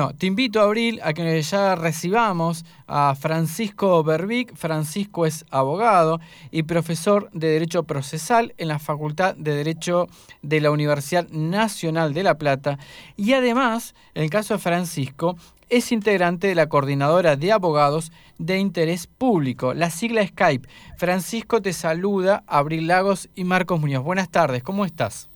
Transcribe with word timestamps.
No, 0.00 0.14
te 0.14 0.26
invito, 0.26 0.60
Abril, 0.60 1.00
a 1.02 1.12
que 1.12 1.42
ya 1.42 1.74
recibamos 1.74 2.64
a 2.86 3.16
Francisco 3.16 4.04
Berbic. 4.04 4.54
Francisco 4.54 5.26
es 5.26 5.44
abogado 5.50 6.20
y 6.52 6.62
profesor 6.62 7.28
de 7.32 7.48
Derecho 7.48 7.82
Procesal 7.82 8.54
en 8.58 8.68
la 8.68 8.78
Facultad 8.78 9.34
de 9.34 9.56
Derecho 9.56 10.06
de 10.40 10.60
la 10.60 10.70
Universidad 10.70 11.28
Nacional 11.30 12.14
de 12.14 12.22
La 12.22 12.38
Plata. 12.38 12.78
Y 13.16 13.32
además, 13.32 13.96
en 14.14 14.22
el 14.22 14.30
caso 14.30 14.54
de 14.54 14.60
Francisco, 14.60 15.36
es 15.68 15.90
integrante 15.90 16.46
de 16.46 16.54
la 16.54 16.68
Coordinadora 16.68 17.34
de 17.34 17.50
Abogados 17.50 18.12
de 18.38 18.56
Interés 18.60 19.08
Público, 19.08 19.74
la 19.74 19.90
sigla 19.90 20.24
Skype. 20.24 20.68
Francisco 20.96 21.60
te 21.60 21.72
saluda, 21.72 22.44
Abril 22.46 22.86
Lagos 22.86 23.30
y 23.34 23.42
Marcos 23.42 23.80
Muñoz. 23.80 24.04
Buenas 24.04 24.28
tardes, 24.28 24.62
¿cómo 24.62 24.84
estás? 24.84 25.28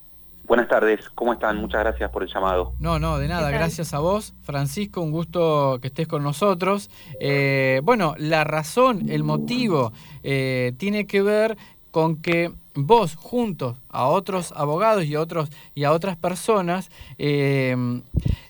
Buenas 0.53 0.69
tardes, 0.69 1.09
¿cómo 1.15 1.33
están? 1.33 1.57
Muchas 1.57 1.81
gracias 1.81 2.11
por 2.11 2.23
el 2.23 2.29
llamado. 2.29 2.75
No, 2.79 2.99
no, 2.99 3.17
de 3.17 3.27
nada, 3.27 3.51
gracias 3.51 3.95
a 3.95 4.01
vos, 4.01 4.35
Francisco, 4.43 5.01
un 5.01 5.11
gusto 5.11 5.79
que 5.81 5.89
estés 5.89 6.07
con 6.07 6.23
nosotros. 6.23 6.91
Eh, 7.21 7.81
bueno, 7.85 8.15
la 8.19 8.45
razón, 8.45 9.09
el 9.09 9.25
motivo, 9.25 9.95
eh, 10.23 10.75
tiene 10.77 11.07
que 11.07 11.23
ver 11.23 11.57
con 11.93 12.17
que 12.17 12.51
vos, 12.75 13.15
juntos 13.15 13.77
a 13.89 14.07
otros 14.07 14.53
abogados 14.57 15.05
y 15.05 15.15
a, 15.15 15.21
otros, 15.21 15.51
y 15.75 15.85
a 15.85 15.93
otras 15.93 16.17
personas, 16.17 16.91
eh, 17.19 17.77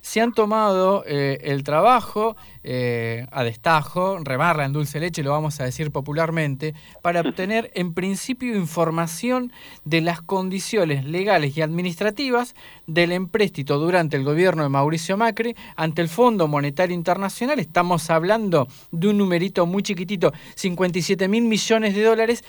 se 0.01 0.21
han 0.21 0.33
tomado 0.33 1.05
eh, 1.07 1.39
el 1.43 1.65
trabajo 1.65 2.37
eh, 2.65 3.27
a 3.31 3.43
destajo, 3.43 4.19
remarla 4.23 4.65
en 4.65 4.73
dulce 4.73 5.01
leche, 5.01 5.23
lo 5.23 5.31
vamos 5.31 5.61
a 5.61 5.65
decir 5.65 5.91
popularmente, 5.91 6.75
para 7.03 7.21
obtener 7.29 7.71
en 7.75 7.95
principio 7.95 8.57
información 8.57 9.53
de 9.85 10.01
las 10.01 10.21
condiciones 10.21 11.05
legales 11.05 11.57
y 11.57 11.63
administrativas 11.63 12.55
del 12.87 13.13
empréstito 13.13 13.79
durante 13.79 14.17
el 14.17 14.25
gobierno 14.25 14.63
de 14.63 14.69
Mauricio 14.69 15.17
Macri 15.17 15.57
ante 15.77 16.03
el 16.03 16.09
Fondo 16.09 16.47
Monetario 16.47 16.95
Internacional. 16.95 17.59
Estamos 17.59 18.11
hablando 18.11 18.69
de 18.93 19.09
un 19.09 19.19
numerito 19.19 19.67
muy 19.67 19.83
chiquitito, 19.83 20.33
57 20.55 21.27
mil 21.27 21.45
millones 21.45 21.95
de 21.95 22.03
dólares, 22.03 22.45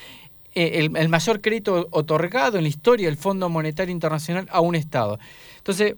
el, 0.55 0.95
el 0.95 1.09
mayor 1.09 1.41
crédito 1.41 1.87
otorgado 1.91 2.57
en 2.57 2.63
la 2.63 2.69
historia 2.69 3.07
del 3.07 3.17
Fondo 3.17 3.49
Monetario 3.49 3.91
Internacional 3.91 4.47
a 4.51 4.61
un 4.61 4.75
Estado. 4.75 5.19
Entonces, 5.57 5.95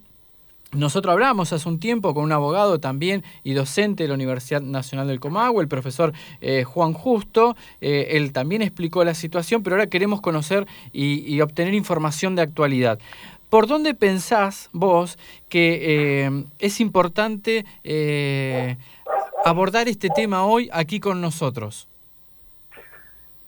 nosotros 0.75 1.14
hablamos 1.14 1.53
hace 1.53 1.70
un 1.70 1.80
tiempo 1.80 2.14
con 2.14 2.25
un 2.25 2.31
abogado 2.34 2.80
también 2.80 3.23
y 3.44 3.53
docente 3.53 4.03
de 4.03 4.09
la 4.09 4.16
Universidad 4.16 4.61
Nacional 4.61 5.08
del 5.08 5.22
Comahue, 5.22 5.61
el 5.61 5.70
profesor 5.70 6.11
eh, 6.42 6.64
Juan 6.66 6.94
Justo. 6.94 7.56
Eh, 7.80 8.09
él 8.11 8.33
también 8.33 8.61
explicó 8.61 9.03
la 9.06 9.14
situación, 9.14 9.64
pero 9.64 9.78
ahora 9.78 9.88
queremos 9.88 10.20
conocer 10.20 10.67
y, 10.92 11.39
obtener 11.39 11.73
información 11.73 12.36
de 12.36 12.42
actualidad. 12.42 13.00
¿Por 13.50 13.67
dónde 13.67 13.94
pensás 13.94 14.70
vos 14.73 15.17
que 15.48 16.26
eh, 16.26 16.45
es 16.59 16.81
importante 16.81 17.66
eh, 17.83 18.78
abordar 19.45 19.88
este 19.88 20.09
tema 20.09 20.45
hoy 20.45 20.70
aquí 20.73 21.00
con 21.00 21.22
nosotros? 21.22 21.88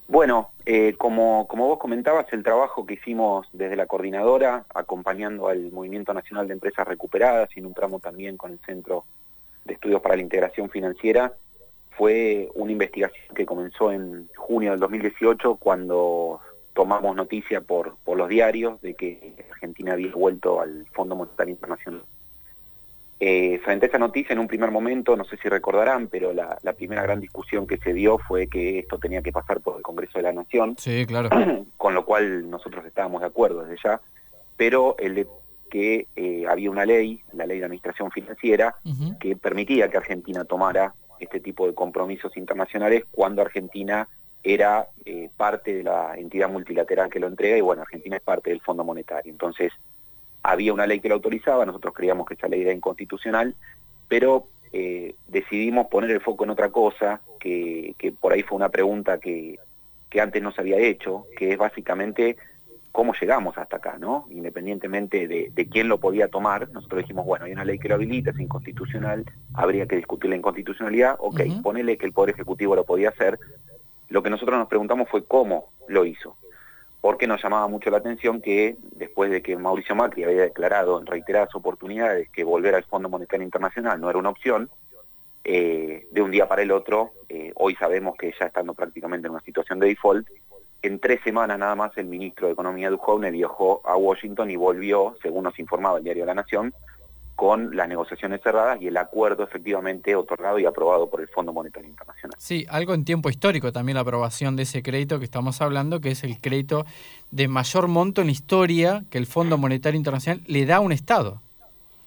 Bueno, 0.07 0.51
eh, 0.65 0.95
como, 0.97 1.47
como 1.47 1.67
vos 1.67 1.79
comentabas, 1.79 2.31
el 2.31 2.43
trabajo 2.43 2.85
que 2.85 2.93
hicimos 2.93 3.47
desde 3.51 3.75
la 3.75 3.87
coordinadora, 3.87 4.65
acompañando 4.73 5.49
al 5.49 5.71
Movimiento 5.71 6.13
Nacional 6.13 6.47
de 6.47 6.53
Empresas 6.53 6.87
Recuperadas 6.87 7.49
y 7.55 7.59
en 7.59 7.65
un 7.65 7.73
tramo 7.73 7.99
también 7.99 8.37
con 8.37 8.53
el 8.53 8.59
Centro 8.59 9.03
de 9.65 9.73
Estudios 9.73 10.01
para 10.01 10.15
la 10.15 10.21
Integración 10.21 10.69
Financiera, 10.69 11.33
fue 11.91 12.49
una 12.55 12.71
investigación 12.71 13.35
que 13.35 13.45
comenzó 13.45 13.91
en 13.91 14.29
junio 14.37 14.71
del 14.71 14.79
2018 14.79 15.55
cuando 15.55 16.39
tomamos 16.73 17.15
noticia 17.15 17.59
por, 17.59 17.97
por 18.05 18.17
los 18.17 18.29
diarios 18.29 18.79
de 18.81 18.93
que 18.93 19.45
Argentina 19.51 19.93
había 19.93 20.11
vuelto 20.13 20.61
al 20.61 20.85
Fondo 20.93 21.15
Monetario 21.15 21.53
Internacional. 21.53 22.03
Eh, 23.19 23.59
frente 23.63 23.87
a 23.87 23.89
esa 23.89 23.97
noticia, 23.97 24.33
en 24.33 24.39
un 24.39 24.47
primer 24.47 24.69
momento, 24.69 25.15
no 25.15 25.23
sé 25.25 25.37
si 25.37 25.49
recordarán, 25.49 26.07
pero 26.07 26.33
la, 26.33 26.57
la, 26.61 26.73
primera 26.73 27.01
gran 27.01 27.19
discusión 27.19 27.65
que 27.65 27.77
se 27.77 27.91
dio 27.93 28.19
fue 28.19 28.47
que 28.47 28.77
esto 28.79 28.99
tenía 28.99 29.23
que 29.23 29.31
pasar 29.31 29.59
por 29.59 29.77
el 29.77 29.81
Congreso 29.81 30.19
de 30.19 30.23
la 30.23 30.33
Nación, 30.33 30.75
sí, 30.77 31.05
claro. 31.07 31.29
con 31.77 31.95
lo 31.95 32.05
cual 32.05 32.47
nosotros 32.47 32.85
estábamos 32.85 33.21
de 33.21 33.27
acuerdo 33.27 33.63
desde 33.63 33.81
ya, 33.83 34.01
pero 34.55 34.95
el 34.99 35.15
de 35.15 35.27
que 35.71 36.07
eh, 36.15 36.45
había 36.47 36.71
una 36.71 36.85
ley, 36.85 37.21
la 37.33 37.45
ley 37.45 37.59
de 37.59 37.65
administración 37.65 38.11
financiera, 38.11 38.75
uh 38.85 38.89
-huh. 38.89 39.17
que 39.17 39.35
permitía 39.35 39.89
que 39.89 39.97
Argentina 39.97 40.45
tomara 40.45 40.93
este 41.19 41.39
tipo 41.39 41.65
de 41.65 41.73
compromisos 41.73 42.37
internacionales 42.37 43.03
cuando 43.11 43.41
Argentina 43.41 44.07
era 44.43 44.87
eh, 45.05 45.29
parte 45.35 45.73
de 45.73 45.83
la 45.83 46.17
entidad 46.17 46.49
multilateral 46.49 47.09
que 47.09 47.19
lo 47.19 47.27
entrega 47.27 47.57
y 47.57 47.61
bueno, 47.61 47.81
Argentina 47.81 48.15
es 48.15 48.21
parte 48.21 48.51
del 48.51 48.61
Fondo 48.61 48.83
Monetario. 48.83 49.31
Entonces, 49.31 49.73
había 50.47 50.73
una 50.73 50.87
ley 50.87 51.01
que 51.01 51.09
lo 51.09 51.15
autorizaba, 51.15 51.65
nosotros 51.65 51.93
creíamos 51.93 52.25
que 52.25 52.35
esa 52.35 52.47
ley 52.47 52.61
era 52.61 52.71
inconstitucional, 52.71 53.53
pero 54.07 54.47
eh, 54.71 55.13
decidimos 55.27 55.87
poner 55.87 56.09
el 56.09 56.21
foco 56.21 56.45
en 56.45 56.51
otra 56.51 56.69
cosa, 56.69 57.19
que, 57.37 57.95
que 57.97 58.13
por 58.13 58.31
ahí 58.31 58.43
fue 58.43 58.55
una 58.55 58.69
pregunta 58.69 59.19
que, 59.19 59.59
que, 60.09 60.21
antes 60.21 60.41
no 60.41 60.53
se 60.53 60.61
había 60.61 60.79
hecho, 60.79 61.25
que 61.37 61.51
es 61.51 61.57
básicamente 61.57 62.37
cómo 62.93 63.13
llegamos 63.13 63.57
hasta 63.57 63.75
acá, 63.75 63.97
¿no? 63.99 64.25
Independientemente 64.29 65.27
de, 65.27 65.51
de 65.53 65.67
quién 65.67 65.89
lo 65.89 65.99
podía 65.99 66.29
tomar, 66.29 66.69
nosotros 66.69 67.01
dijimos, 67.01 67.25
bueno, 67.25 67.43
hay 67.43 67.51
una 67.51 67.65
ley 67.65 67.77
que 67.77 67.89
lo 67.89 67.95
habilita, 67.95 68.31
es 68.31 68.39
inconstitucional, 68.39 69.25
habría 69.53 69.85
que 69.85 69.97
discutir 69.97 70.29
la 70.29 70.37
inconstitucionalidad, 70.37 71.17
ok, 71.19 71.41
uh 71.41 71.43
-huh. 71.43 71.61
ponele 71.61 71.97
que 71.97 72.05
el 72.05 72.13
Poder 72.13 72.35
Ejecutivo 72.35 72.73
lo 72.73 72.85
podía 72.85 73.09
hacer, 73.09 73.37
lo 74.07 74.23
que 74.23 74.29
nosotros 74.29 74.57
nos 74.57 74.69
preguntamos 74.69 75.09
fue 75.09 75.25
cómo 75.25 75.73
lo 75.89 76.05
hizo 76.05 76.37
porque 77.01 77.27
nos 77.27 77.41
llamaba 77.41 77.67
mucho 77.67 77.89
la 77.89 77.97
atención 77.97 78.41
que 78.41 78.75
después 78.91 79.31
de 79.31 79.41
que 79.41 79.55
Mauricio 79.55 79.95
Macri 79.95 80.23
había 80.23 80.41
declarado 80.43 80.99
en 80.99 81.05
reiteradas 81.05 81.53
oportunidades 81.55 82.29
que 82.29 82.43
volver 82.43 82.75
al 82.75 82.83
Fondo 82.83 83.09
Monetario 83.09 83.45
Internacional 83.45 84.01
no 84.01 84.09
era 84.09 84.19
una 84.19 84.29
opción, 84.29 84.69
eh, 85.43 86.07
de 86.11 86.21
un 86.21 86.31
día 86.31 86.47
para 86.47 86.61
el 86.61 86.71
otro, 86.71 87.11
eh, 87.29 87.53
hoy 87.55 87.75
sabemos 87.75 88.15
que 88.17 88.33
ya 88.37 88.47
estando 88.47 88.73
prácticamente 88.73 89.27
en 89.27 89.33
una 89.33 89.43
situación 89.43 89.79
de 89.79 89.87
default, 89.87 90.27
en 90.81 90.99
tres 90.99 91.21
semanas 91.23 91.57
nada 91.57 91.75
más 91.75 91.97
el 91.97 92.05
ministro 92.05 92.47
de 92.47 92.53
Economía 92.53 92.89
Duhovne 92.89 93.31
viajó 93.31 93.81
a 93.85 93.95
Washington 93.95 94.51
y 94.51 94.55
volvió, 94.55 95.15
según 95.21 95.43
nos 95.45 95.57
informaba 95.57 95.99
el 95.99 96.03
diario 96.03 96.25
La 96.25 96.33
Nación, 96.33 96.73
con 97.37 97.77
las 97.77 97.87
negociaciones 97.87 98.41
cerradas 98.41 98.81
y 98.81 98.87
el 98.87 98.97
acuerdo 98.97 99.43
efectivamente 99.43 100.15
otorgado 100.15 100.57
y 100.57 100.65
aprobado 100.65 101.07
por 101.07 101.21
el 101.21 101.27
Fondo 101.27 101.53
Monetario 101.53 101.87
Internacional. 101.87 102.35
Sí, 102.39 102.65
algo 102.67 102.95
en 102.95 103.05
tiempo 103.05 103.29
histórico 103.29 103.71
también 103.71 103.93
la 103.93 104.01
aprobación 104.01 104.55
de 104.55 104.63
ese 104.63 104.81
crédito 104.81 105.19
que 105.19 105.25
estamos 105.25 105.61
hablando, 105.61 106.01
que 106.01 106.09
es 106.09 106.23
el 106.23 106.41
crédito 106.41 106.87
de 107.29 107.47
mayor 107.47 107.89
monto 107.89 108.21
en 108.21 108.27
la 108.27 108.33
historia 108.33 109.03
que 109.11 109.19
el 109.19 109.27
Fondo 109.27 109.59
Monetario 109.59 109.99
Internacional 109.99 110.41
le 110.47 110.65
da 110.65 110.77
a 110.77 110.79
un 110.79 110.91
Estado. 110.91 111.43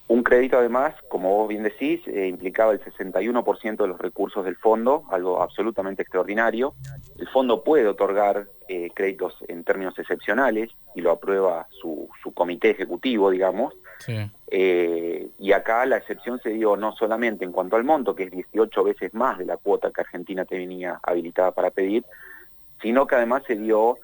Un 0.09 0.25
crédito 0.25 0.59
además, 0.59 0.97
como 1.09 1.37
vos 1.37 1.49
bien 1.49 1.63
decís, 1.63 2.01
eh, 2.09 2.27
implicaba 2.27 2.73
el 2.73 2.81
61% 2.81 3.77
de 3.85 3.87
los 3.87 4.01
recursos 4.01 4.45
del 4.45 4.57
fondo, 4.57 5.05
algo 5.13 5.41
absolutamente 5.41 6.03
extraordinario. 6.03 6.75
El 7.17 7.29
fondo 7.29 7.63
puede 7.63 7.87
otorgar 7.87 8.49
eh, 8.67 8.91
créditos 8.93 9.37
en 9.47 9.63
términos 9.63 9.97
excepcionales 9.97 10.71
y 10.97 11.03
lo 11.03 11.13
aprueba 11.13 11.69
su, 11.71 12.09
su 12.21 12.33
comité 12.33 12.71
ejecutivo, 12.71 13.31
digamos. 13.31 13.75
Sí. 14.01 14.17
Eh, 14.51 15.29
y 15.39 15.53
acá 15.53 15.87
la 15.87 15.99
excepción 15.99 16.41
se 16.43 16.51
dio 16.51 16.77
no 16.77 16.93
solamente 16.93 17.45
en 17.45 17.53
cuanto 17.53 17.77
al 17.77 17.85
monto, 17.85 18.15
que 18.15 18.25
es 18.25 18.31
18 18.31 18.85
veces 18.85 19.15
más 19.15 19.39
de 19.39 19.45
la 19.45 19.57
cuota 19.57 19.91
que 19.91 20.01
Argentina 20.01 20.45
tenía 20.45 20.99
habilitada 21.03 21.53
para 21.53 21.71
pedir, 21.71 22.05
sino 22.83 23.07
que 23.07 23.15
además 23.15 23.43
se 23.47 23.57
dio 23.57 23.99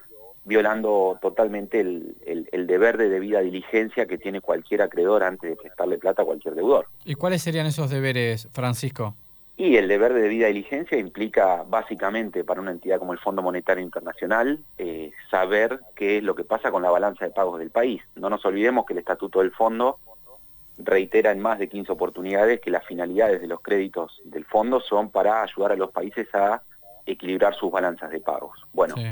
violando 0.45 1.19
totalmente 1.21 1.81
el, 1.81 2.15
el, 2.25 2.49
el, 2.53 2.67
deber 2.69 2.97
de 2.99 3.09
debida 3.09 3.41
diligencia 3.41 4.07
que 4.07 4.17
tiene 4.17 4.41
cualquier 4.41 4.83
acreedor 4.83 5.25
antes 5.25 5.51
de 5.51 5.57
prestarle 5.57 5.99
plata 5.99 6.23
a 6.23 6.25
cualquier 6.25 6.55
deudor. 6.55 6.87
¿Y 7.05 7.15
cuáles 7.15 7.43
serían 7.43 7.67
esos 7.67 7.91
deberes, 7.91 8.49
Francisco? 8.53 9.17
Y 9.59 9.77
el 9.77 9.89
deber 9.89 10.13
de 10.13 10.21
debida 10.21 10.49
diligencia 10.49 10.99
implica 10.99 11.65
básicamente 11.67 12.45
para 12.45 12.61
una 12.61 12.73
entidad 12.73 12.99
como 12.99 13.15
el 13.15 13.19
Fondo 13.19 13.41
Monetario 13.41 13.83
Internacional 13.83 14.61
eh, 14.77 15.13
saber 15.31 15.81
qué 15.95 16.19
es 16.19 16.23
lo 16.23 16.35
que 16.35 16.45
pasa 16.45 16.71
con 16.71 16.83
la 16.83 16.91
balanza 16.91 17.25
de 17.25 17.31
pagos 17.31 17.59
del 17.59 17.71
país. 17.71 18.03
No 18.17 18.29
nos 18.29 18.45
olvidemos 18.45 18.85
que 18.85 18.93
el 18.93 18.99
estatuto 18.99 19.41
del 19.41 19.53
fondo 19.53 19.99
reitera 20.77 21.31
en 21.31 21.41
más 21.41 21.59
de 21.59 21.69
15 21.69 21.91
oportunidades 21.91 22.61
que 22.61 22.71
las 22.71 22.85
finalidades 22.85 23.41
de 23.41 23.47
los 23.47 23.63
créditos 23.63 24.21
del 24.25 24.45
fondo 24.45 24.79
son 24.81 25.11
para 25.11 25.43
ayudar 25.43 25.73
a 25.73 25.77
los 25.77 25.91
países 25.91 26.29
a 26.35 26.63
equilibrar 27.07 27.55
sus 27.55 27.71
balanzas 27.71 28.11
de 28.11 28.21
pagos. 28.21 28.67
Bueno, 28.75 28.95
sí. 28.97 29.07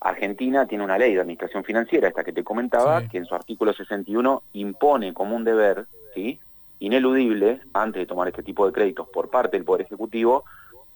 Argentina 0.00 0.66
tiene 0.66 0.84
una 0.84 0.96
ley 0.96 1.14
de 1.14 1.20
administración 1.20 1.64
financiera, 1.64 2.08
esta 2.08 2.24
que 2.24 2.32
te 2.32 2.44
comentaba, 2.44 3.00
sí. 3.00 3.08
que 3.08 3.18
en 3.18 3.26
su 3.26 3.34
artículo 3.34 3.72
61 3.72 4.42
impone 4.52 5.12
como 5.12 5.36
un 5.36 5.44
deber, 5.44 5.86
¿sí? 6.14 6.38
Ineludible, 6.78 7.60
antes 7.72 8.00
de 8.00 8.06
tomar 8.06 8.28
este 8.28 8.42
tipo 8.42 8.66
de 8.66 8.72
créditos 8.72 9.08
por 9.08 9.30
parte 9.30 9.56
del 9.56 9.64
Poder 9.64 9.86
Ejecutivo, 9.86 10.44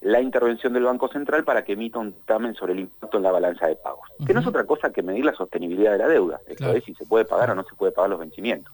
la 0.01 0.21
intervención 0.21 0.73
del 0.73 0.85
Banco 0.85 1.09
Central 1.09 1.45
para 1.45 1.63
que 1.63 1.75
emita 1.75 1.99
un 1.99 2.13
dictamen 2.13 2.55
sobre 2.55 2.73
el 2.73 2.81
impacto 2.81 3.19
en 3.19 3.23
la 3.23 3.33
balanza 3.33 3.67
de 3.67 3.77
pagos, 3.77 4.09
uh 4.19 4.23
-huh. 4.23 4.27
que 4.27 4.35
no 4.35 4.41
es 4.41 4.47
otra 4.47 4.65
cosa 4.65 4.91
que 4.91 5.03
medir 5.03 5.25
la 5.25 5.35
sostenibilidad 5.35 5.93
de 5.93 5.99
la 5.99 6.09
deuda, 6.09 6.41
esto 6.47 6.65
claro. 6.65 6.79
es 6.79 6.85
si 6.85 6.95
se 6.95 7.05
puede 7.05 7.25
pagar 7.25 7.51
o 7.51 7.55
no 7.55 7.65
se 7.65 7.75
puede 7.75 7.93
pagar 7.93 8.11
los 8.11 8.21
vencimientos. 8.21 8.73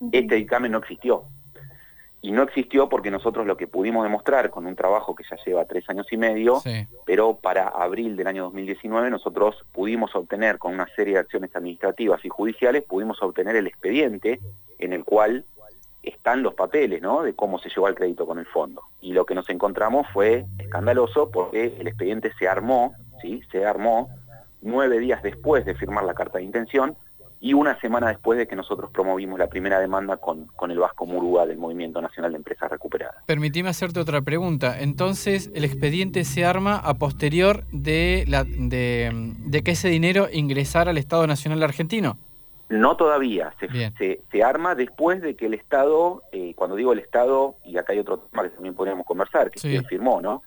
Uh 0.00 0.06
-huh. 0.06 0.10
Este 0.12 0.34
dictamen 0.34 0.72
no 0.72 0.78
existió, 0.78 1.24
y 2.24 2.32
no 2.32 2.42
existió 2.42 2.88
porque 2.88 3.10
nosotros 3.10 3.46
lo 3.46 3.58
que 3.58 3.66
pudimos 3.66 4.02
demostrar 4.02 4.48
con 4.48 4.64
un 4.64 4.74
trabajo 4.74 5.14
que 5.14 5.24
ya 5.30 5.36
lleva 5.44 5.66
tres 5.66 5.84
años 5.90 6.10
y 6.10 6.16
medio, 6.16 6.58
sí. 6.60 6.88
pero 7.04 7.36
para 7.36 7.68
abril 7.68 8.16
del 8.16 8.26
año 8.26 8.44
2019 8.44 9.10
nosotros 9.10 9.62
pudimos 9.72 10.16
obtener 10.16 10.56
con 10.56 10.72
una 10.72 10.86
serie 10.96 11.14
de 11.14 11.20
acciones 11.20 11.54
administrativas 11.54 12.24
y 12.24 12.30
judiciales, 12.30 12.82
pudimos 12.82 13.22
obtener 13.22 13.56
el 13.56 13.66
expediente 13.66 14.40
en 14.78 14.94
el 14.94 15.04
cual 15.04 15.44
están 16.06 16.42
los 16.42 16.54
papeles, 16.54 17.02
¿no? 17.02 17.22
De 17.22 17.34
cómo 17.34 17.58
se 17.58 17.68
llevó 17.68 17.88
el 17.88 17.94
crédito 17.94 18.26
con 18.26 18.38
el 18.38 18.46
fondo. 18.46 18.82
Y 19.00 19.12
lo 19.12 19.26
que 19.26 19.34
nos 19.34 19.48
encontramos 19.50 20.06
fue 20.12 20.46
escandaloso 20.58 21.30
porque 21.30 21.76
el 21.78 21.86
expediente 21.86 22.32
se 22.38 22.48
armó, 22.48 22.94
¿sí? 23.20 23.42
Se 23.50 23.64
armó 23.64 24.08
nueve 24.60 24.98
días 24.98 25.22
después 25.22 25.64
de 25.64 25.74
firmar 25.74 26.04
la 26.04 26.14
carta 26.14 26.38
de 26.38 26.44
intención 26.44 26.96
y 27.44 27.52
una 27.52 27.78
semana 27.78 28.08
después 28.08 28.38
de 28.38 28.46
que 28.46 28.56
nosotros 28.56 28.90
promovimos 28.90 29.38
la 29.38 29.48
primera 29.48 29.78
demanda 29.78 30.16
con, 30.16 30.46
con 30.56 30.70
el 30.70 30.78
Vasco 30.78 31.04
Murúa 31.04 31.44
del 31.44 31.58
Movimiento 31.58 32.00
Nacional 32.00 32.32
de 32.32 32.38
Empresas 32.38 32.70
Recuperadas. 32.70 33.16
Permitime 33.26 33.68
hacerte 33.68 34.00
otra 34.00 34.22
pregunta. 34.22 34.80
Entonces, 34.80 35.50
el 35.54 35.66
expediente 35.66 36.24
se 36.24 36.46
arma 36.46 36.76
a 36.76 36.94
posterior 36.94 37.64
de, 37.70 38.24
la, 38.28 38.44
de, 38.44 39.62
que 39.62 39.72
ese 39.72 39.88
dinero 39.88 40.28
ingresara 40.32 40.92
al 40.92 40.96
Estado 40.96 41.26
Nacional 41.26 41.62
Argentino. 41.62 42.16
No 42.74 42.96
todavía, 42.96 43.54
se, 43.60 44.22
se, 44.30 44.42
arma 44.42 44.74
después 44.74 45.20
de 45.22 45.36
que 45.36 45.46
el 45.46 45.54
Estado, 45.54 46.22
eh, 46.32 46.54
cuando 46.56 46.74
digo 46.74 46.92
el 46.92 46.98
Estado, 46.98 47.56
y 47.64 47.78
acá 47.78 47.92
hay 47.92 48.00
otro 48.00 48.18
tema 48.18 48.42
que 48.42 48.50
también 48.50 48.74
podríamos 48.74 49.06
conversar, 49.06 49.50
que 49.50 49.60
sí. 49.60 49.78
firmó, 49.88 50.20
¿no? 50.20 50.42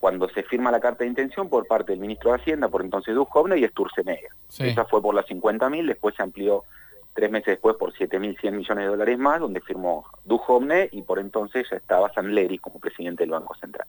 cuando 0.00 0.28
se 0.30 0.42
firma 0.42 0.72
la 0.72 0.80
carta 0.80 1.04
de 1.04 1.10
intención 1.10 1.48
por 1.50 1.66
parte 1.66 1.92
del 1.92 2.00
ministro 2.00 2.30
de 2.30 2.38
Hacienda, 2.38 2.68
por 2.68 2.82
entonces 2.82 3.14
Duhovne 3.14 3.58
y 3.58 3.68
Sturzenegger. 3.68 4.30
Esa 4.58 4.86
fue 4.86 5.02
por 5.02 5.14
las 5.14 5.26
50.000, 5.26 5.86
después 5.86 6.16
se 6.16 6.22
amplió 6.22 6.64
tres 7.12 7.30
meses 7.30 7.48
después 7.48 7.76
por 7.76 7.92
7.100 7.92 8.52
millones 8.52 8.84
de 8.84 8.88
dólares 8.88 9.18
más, 9.18 9.40
donde 9.40 9.60
firmó 9.60 10.06
Duhovne 10.24 10.88
y 10.90 11.02
por 11.02 11.18
entonces 11.18 11.68
ya 11.70 11.76
estaba 11.76 12.12
Sanleri 12.14 12.58
como 12.58 12.80
presidente 12.80 13.24
del 13.24 13.30
Banco 13.30 13.54
Central. 13.56 13.86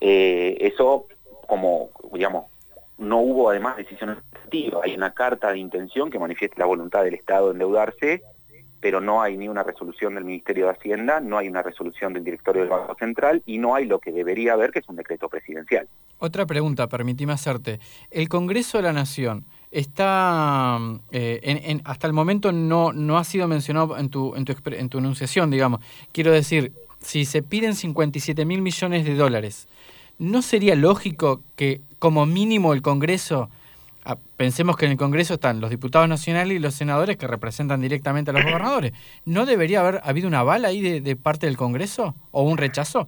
Eh, 0.00 0.56
eso, 0.60 1.06
como, 1.46 1.90
digamos, 2.12 2.46
no 2.98 3.18
hubo 3.20 3.50
además 3.50 3.76
decisiones 3.76 4.18
efectivas. 4.32 4.82
Hay 4.84 4.94
una 4.94 5.14
carta 5.14 5.50
de 5.52 5.58
intención 5.58 6.10
que 6.10 6.18
manifiesta 6.18 6.56
la 6.58 6.66
voluntad 6.66 7.04
del 7.04 7.14
Estado 7.14 7.46
de 7.46 7.52
endeudarse 7.52 8.22
pero 8.80 9.00
no 9.00 9.20
hay 9.20 9.36
ni 9.36 9.48
una 9.48 9.62
resolución 9.62 10.14
del 10.14 10.24
Ministerio 10.24 10.66
de 10.66 10.72
Hacienda, 10.72 11.20
no 11.20 11.38
hay 11.38 11.48
una 11.48 11.62
resolución 11.62 12.12
del 12.12 12.24
directorio 12.24 12.62
del 12.62 12.70
Banco 12.70 12.94
Central 12.98 13.42
y 13.44 13.58
no 13.58 13.74
hay 13.74 13.86
lo 13.86 13.98
que 13.98 14.12
debería 14.12 14.52
haber, 14.52 14.70
que 14.70 14.78
es 14.78 14.88
un 14.88 14.96
decreto 14.96 15.28
presidencial. 15.28 15.88
Otra 16.18 16.46
pregunta, 16.46 16.88
permíteme 16.88 17.32
hacerte. 17.32 17.80
El 18.10 18.28
Congreso 18.28 18.78
de 18.78 18.84
la 18.84 18.92
Nación 18.92 19.44
está, 19.70 20.78
eh, 21.10 21.40
en, 21.42 21.82
hasta 21.84 22.06
el 22.06 22.12
momento 22.12 22.52
no, 22.52 22.92
no 22.92 23.18
ha 23.18 23.24
sido 23.24 23.48
mencionado 23.48 23.98
en 23.98 24.10
tu, 24.10 24.34
en, 24.36 24.44
tu, 24.44 24.54
en 24.66 24.88
tu 24.88 24.98
enunciación, 24.98 25.50
digamos. 25.50 25.80
Quiero 26.12 26.30
decir, 26.30 26.72
si 27.00 27.24
se 27.24 27.42
piden 27.42 27.74
57 27.74 28.44
mil 28.44 28.62
millones 28.62 29.04
de 29.04 29.14
dólares, 29.14 29.68
¿no 30.18 30.42
sería 30.42 30.74
lógico 30.74 31.42
que 31.56 31.80
como 31.98 32.26
mínimo 32.26 32.74
el 32.74 32.82
Congreso 32.82 33.48
Ah, 34.10 34.16
pensemos 34.38 34.78
que 34.78 34.86
en 34.86 34.92
el 34.92 34.96
Congreso 34.96 35.34
están 35.34 35.60
los 35.60 35.68
diputados 35.68 36.08
nacionales 36.08 36.56
y 36.56 36.58
los 36.58 36.74
senadores 36.74 37.18
que 37.18 37.26
representan 37.26 37.82
directamente 37.82 38.30
a 38.30 38.32
los 38.32 38.42
gobernadores. 38.42 38.94
¿No 39.26 39.44
debería 39.44 39.80
haber 39.80 40.00
habido 40.02 40.28
una 40.28 40.42
bala 40.42 40.68
ahí 40.68 41.00
de, 41.00 41.16
parte 41.16 41.44
del 41.44 41.58
Congreso 41.58 42.14
o 42.30 42.42
un 42.42 42.56
rechazo? 42.56 43.06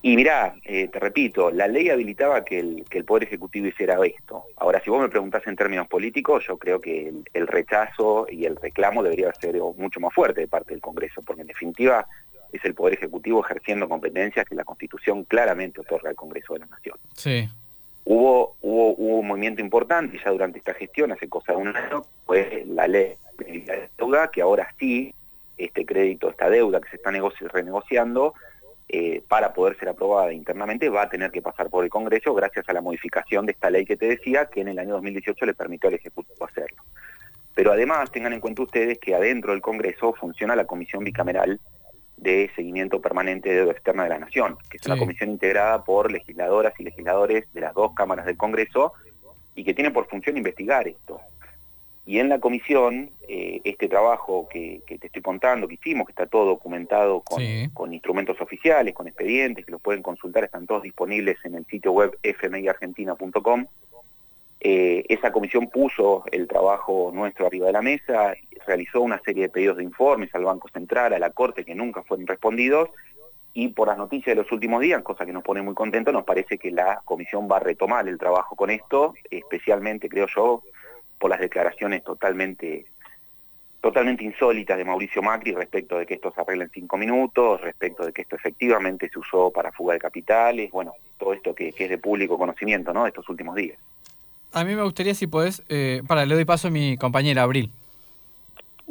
Y 0.00 0.14
mirá, 0.14 0.54
eh, 0.62 0.86
te 0.86 1.00
repito, 1.00 1.50
la 1.50 1.66
ley 1.66 1.88
habilitaba 1.88 2.44
que 2.44 2.60
el, 2.60 2.84
el, 2.88 3.04
Poder 3.04 3.24
Ejecutivo 3.24 3.66
hiciera 3.66 3.98
esto. 4.06 4.44
Ahora, 4.56 4.80
si 4.84 4.88
vos 4.88 5.00
me 5.00 5.08
preguntás 5.08 5.44
en 5.48 5.56
términos 5.56 5.88
políticos, 5.88 6.44
yo 6.46 6.56
creo 6.58 6.80
que 6.80 7.12
el, 7.32 7.46
rechazo 7.48 8.26
y 8.30 8.44
el 8.44 8.54
reclamo 8.54 9.02
debería 9.02 9.34
ser 9.34 9.56
mucho 9.76 9.98
más 9.98 10.14
fuerte 10.14 10.42
de 10.42 10.48
parte 10.48 10.74
del 10.74 10.80
Congreso, 10.80 11.22
porque 11.22 11.42
en 11.42 11.48
definitiva 11.48 12.06
es 12.52 12.64
el 12.64 12.74
Poder 12.74 12.94
Ejecutivo 12.94 13.44
ejerciendo 13.44 13.88
competencias 13.88 14.46
que 14.46 14.54
la 14.54 14.64
Constitución 14.64 15.24
claramente 15.24 15.80
otorga 15.80 16.10
al 16.10 16.16
Congreso 16.16 16.54
de 16.54 16.60
la 16.60 16.66
Nación. 16.66 16.96
Sí. 17.14 17.48
Hubo, 18.04 18.56
hubo, 18.60 18.94
hubo 18.96 19.18
un 19.20 19.28
movimiento 19.28 19.62
importante 19.62 20.20
ya 20.22 20.30
durante 20.30 20.58
esta 20.58 20.74
gestión, 20.74 21.12
hace 21.12 21.28
cosa 21.28 21.52
de 21.52 21.58
un 21.58 21.76
año, 21.76 22.02
fue 22.26 22.64
la 22.66 22.88
ley 22.88 23.14
de 23.38 23.88
deuda, 23.96 24.30
que 24.30 24.42
ahora 24.42 24.74
sí, 24.78 25.14
este 25.56 25.86
crédito, 25.86 26.28
esta 26.28 26.50
deuda 26.50 26.80
que 26.80 26.90
se 26.90 26.96
está 26.96 27.10
renegociando, 27.10 28.34
eh, 28.94 29.22
para 29.26 29.54
poder 29.54 29.78
ser 29.78 29.88
aprobada 29.88 30.34
internamente 30.34 30.90
va 30.90 31.02
a 31.02 31.08
tener 31.08 31.30
que 31.30 31.40
pasar 31.40 31.70
por 31.70 31.82
el 31.82 31.88
Congreso 31.88 32.34
gracias 32.34 32.68
a 32.68 32.74
la 32.74 32.82
modificación 32.82 33.46
de 33.46 33.52
esta 33.52 33.70
ley 33.70 33.86
que 33.86 33.96
te 33.96 34.06
decía, 34.06 34.46
que 34.46 34.60
en 34.60 34.68
el 34.68 34.78
año 34.78 34.94
2018 34.94 35.46
le 35.46 35.54
permitió 35.54 35.88
al 35.88 35.94
Ejecutivo 35.94 36.44
hacerlo. 36.44 36.82
Pero 37.54 37.72
además 37.72 38.10
tengan 38.10 38.34
en 38.34 38.40
cuenta 38.40 38.62
ustedes 38.62 38.98
que 38.98 39.14
adentro 39.14 39.52
del 39.52 39.62
Congreso 39.62 40.12
funciona 40.12 40.56
la 40.56 40.66
Comisión 40.66 41.04
Bicameral 41.04 41.58
de 42.16 42.50
seguimiento 42.54 43.00
permanente 43.00 43.48
de 43.48 43.56
deuda 43.56 43.72
externa 43.72 44.04
de 44.04 44.10
la 44.10 44.18
Nación, 44.18 44.56
que 44.70 44.76
es 44.76 44.86
una 44.86 44.96
comisión 44.96 45.30
integrada 45.30 45.84
por 45.84 46.10
legisladoras 46.12 46.72
y 46.78 46.84
legisladores 46.84 47.52
de 47.52 47.60
las 47.60 47.74
dos 47.74 47.92
cámaras 47.94 48.26
del 48.26 48.36
Congreso 48.36 48.92
y 49.54 49.64
que 49.64 49.74
tiene 49.74 49.90
por 49.90 50.08
función 50.08 50.36
investigar 50.36 50.86
esto. 50.86 51.20
Y 52.04 52.18
en 52.18 52.28
la 52.28 52.40
comisión, 52.40 53.10
eh, 53.28 53.60
este 53.62 53.88
trabajo 53.88 54.48
que, 54.50 54.82
te 54.86 55.06
estoy 55.06 55.22
contando, 55.22 55.68
que 55.68 55.74
hicimos, 55.74 56.06
que 56.06 56.12
está 56.12 56.26
todo 56.26 56.46
documentado 56.46 57.20
con, 57.20 57.40
con, 57.72 57.94
instrumentos 57.94 58.40
oficiales, 58.40 58.92
con 58.92 59.06
expedientes, 59.06 59.64
que 59.64 59.70
los 59.70 59.80
pueden 59.80 60.02
consultar, 60.02 60.42
están 60.42 60.66
todos 60.66 60.82
disponibles 60.82 61.36
en 61.44 61.54
el 61.54 61.66
sitio 61.66 61.92
web 61.92 62.18
fmiargentina.com, 62.22 63.66
eh, 64.64 65.04
esa 65.08 65.32
comisión 65.32 65.68
puso 65.68 66.22
el 66.30 66.46
trabajo 66.46 67.10
nuestro 67.12 67.48
arriba 67.48 67.66
de 67.66 67.72
la 67.72 67.82
mesa, 67.82 68.34
realizó 68.64 69.00
una 69.00 69.20
serie 69.24 69.42
de 69.42 69.48
pedidos 69.48 69.78
de 69.78 69.82
informes 69.82 70.32
al 70.36 70.44
Banco 70.44 70.68
Central, 70.68 71.12
a 71.12 71.18
la 71.18 71.30
Corte, 71.30 71.64
que 71.64 71.74
nunca 71.74 72.04
fueron 72.04 72.28
respondidos, 72.28 72.90
y 73.54 73.68
por 73.68 73.88
las 73.88 73.98
noticias 73.98 74.36
de 74.36 74.42
los 74.42 74.52
últimos 74.52 74.80
días, 74.80 75.02
cosa 75.02 75.26
que 75.26 75.32
nos 75.32 75.42
pone 75.42 75.62
muy 75.62 75.74
contentos, 75.74 76.14
nos 76.14 76.22
parece 76.22 76.58
que 76.58 76.70
la 76.70 77.02
comisión 77.04 77.48
va 77.50 77.56
a 77.56 77.60
retomar 77.60 78.06
el 78.06 78.18
trabajo 78.18 78.54
con 78.54 78.70
esto, 78.70 79.14
especialmente, 79.30 80.08
creo 80.08 80.28
yo, 80.28 80.62
por 81.18 81.30
las 81.30 81.40
declaraciones 81.40 82.04
totalmente 82.04 82.86
totalmente 83.80 84.22
insólitas 84.22 84.78
de 84.78 84.84
Mauricio 84.84 85.22
Macri 85.22 85.54
respecto 85.54 85.98
de 85.98 86.06
que 86.06 86.14
esto 86.14 86.30
se 86.32 86.40
arregle 86.40 86.64
en 86.64 86.70
cinco 86.70 86.96
minutos, 86.96 87.60
respecto 87.60 88.06
de 88.06 88.12
que 88.12 88.22
esto 88.22 88.36
efectivamente 88.36 89.08
se 89.08 89.18
usó 89.18 89.50
para 89.50 89.72
fuga 89.72 89.94
de 89.94 89.98
capitales, 89.98 90.70
bueno, 90.70 90.92
todo 91.18 91.32
esto 91.32 91.52
que, 91.52 91.72
que 91.72 91.84
es 91.84 91.90
de 91.90 91.98
público 91.98 92.38
conocimiento, 92.38 92.92
¿no?, 92.92 93.02
de 93.02 93.08
estos 93.08 93.28
últimos 93.28 93.56
días. 93.56 93.76
A 94.52 94.64
mí 94.64 94.74
me 94.74 94.82
gustaría 94.82 95.14
si 95.14 95.26
podés, 95.26 95.62
eh, 95.68 96.02
para, 96.06 96.26
le 96.26 96.34
doy 96.34 96.44
paso 96.44 96.68
a 96.68 96.70
mi 96.70 96.96
compañera 96.96 97.42
Abril. 97.42 97.70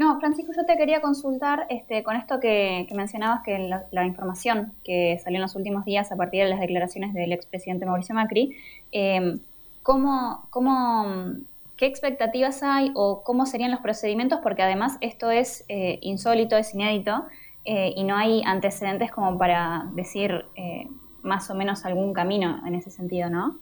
No, 0.02 0.19
Francisco, 0.19 0.52
yo 0.56 0.66
te 0.66 0.78
quería 0.78 1.02
consultar 1.02 1.68
este, 1.69 2.02
con 2.02 2.16
esto 2.16 2.40
que, 2.40 2.88
mencionabas, 2.96 3.44
que 3.44 3.69
la, 3.92 4.06
información 4.06 4.74
que 4.84 5.19
salió 5.24 5.38
en 5.38 5.44
los 5.44 5.56
últimos 5.56 5.86
días 5.86 6.12
a 6.12 6.16
partir 6.16 6.44
de 6.44 6.50
las 6.50 6.60
declaraciones 6.60 7.13
del 7.13 7.31
expresidente 7.34 7.86
Mauricio 7.86 8.16
Macri, 8.16 8.56
em, 8.92 9.40
¿cómo, 9.84 10.48
cómo, 10.50 11.36
qué 11.78 11.86
expectativas 11.86 12.64
hay 12.64 12.92
o 12.96 13.22
cómo 13.24 13.46
serían 13.46 13.69
los 13.69 13.81
procedimientos? 13.81 14.40
Porque 14.42 14.64
además 14.64 14.98
esto 15.02 15.30
es 15.30 15.66
eh, 15.68 16.00
insólito, 16.02 16.57
es 16.57 16.74
inédito 16.74 17.25
eh, 17.66 17.94
y 17.96 18.04
no 18.04 18.16
hay 18.16 18.42
antecedentes 18.44 19.12
como 19.12 19.38
para 19.38 19.88
decir 19.94 20.45
eh, 20.56 20.88
más 21.21 21.50
o 21.52 21.54
menos 21.54 21.85
algún 21.85 22.14
camino 22.14 22.62
en 22.66 22.74
ese 22.76 22.90
sentido, 22.90 23.30
¿no? 23.30 23.59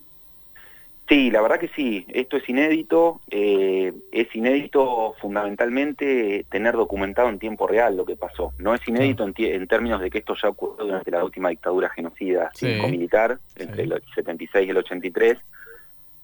Sí, 1.09 1.31
la 1.31 1.41
verdad 1.41 1.59
que 1.59 1.69
sí, 1.69 2.05
esto 2.09 2.37
es 2.37 2.47
inédito, 2.47 3.19
eh, 3.31 3.91
es 4.11 4.35
inédito 4.35 5.15
fundamentalmente 5.19 6.45
tener 6.51 6.75
documentado 6.75 7.29
en 7.29 7.39
tiempo 7.39 7.65
real 7.65 7.97
lo 7.97 8.05
que 8.05 8.15
pasó. 8.15 8.53
No 8.59 8.75
es 8.75 8.87
inédito 8.87 9.25
en, 9.25 9.67
términos 9.67 10.01
de 10.01 10.11
que 10.11 10.19
esto 10.19 10.35
ya 10.39 10.49
ocurrió 10.49 10.85
durante 10.85 11.09
la 11.09 11.23
última 11.23 11.49
dictadura 11.49 11.89
genocida 11.89 12.51
cívico-militar, 12.53 13.39
entre 13.55 13.83
el 13.85 14.03
76 14.13 14.67
y 14.67 14.69
el 14.69 14.77
83. 14.77 15.39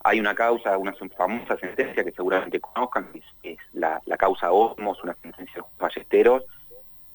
Hay 0.03 0.19
una 0.19 0.35
causa, 0.35 0.77
una 0.77 0.93
famosa 1.17 1.57
sentencia 1.57 2.03
que 2.03 2.11
seguramente 2.11 2.59
conozcan, 2.59 3.07
que 3.41 3.53
es, 3.53 3.59
la, 3.73 3.99
causa 4.19 4.51
Osmos, 4.51 5.03
una 5.03 5.15
sentencia 5.15 5.55
de 5.55 5.61
los 5.61 5.77
ballesteros, 5.79 6.43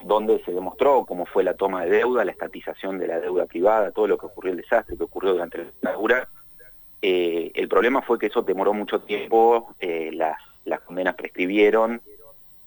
donde 0.04 0.42
se 0.42 0.50
demostró 0.50 1.06
cómo 1.06 1.24
fue 1.24 1.44
la 1.44 1.54
toma 1.54 1.84
de 1.84 1.98
deuda, 1.98 2.24
la 2.24 2.32
estatización 2.32 2.98
de 2.98 3.06
la 3.06 3.20
deuda 3.20 3.46
privada, 3.46 3.92
todo 3.92 4.08
lo 4.08 4.18
que 4.18 4.26
ocurrió, 4.26 4.50
el 4.50 4.58
desastre 4.58 4.96
que 4.96 5.04
ocurrió 5.04 5.34
durante 5.34 5.58
la 5.58 5.64
dictadura 5.64 6.28
eh, 7.02 7.50
el 7.54 7.68
problema 7.68 8.02
fue 8.02 8.18
que 8.18 8.26
eso 8.26 8.42
demoró 8.42 8.74
mucho 8.74 9.00
tiempo, 9.00 9.74
eh, 9.80 10.10
las, 10.12 10.36
condenas 10.84 11.14
prescribieron 11.14 12.00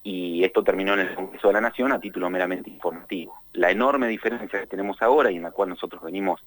y 0.04 0.44
esto 0.44 0.64
terminó 0.64 0.94
en 0.94 1.02
el 1.02 1.16
Congreso 1.16 1.48
de 1.48 1.54
la 1.54 1.62
Nación 1.62 1.92
a 1.92 2.00
título 2.00 2.30
meramente 2.30 2.70
informativo. 2.70 3.36
La 3.54 3.72
enorme 3.72 4.08
diferencia 4.08 4.60
que 4.60 4.68
tenemos 4.68 5.02
ahora 5.02 5.32
y 5.32 5.38
en 5.38 5.44
la 5.44 5.52
cual 5.52 5.70
nosotros 5.70 6.02
venimos 6.04 6.44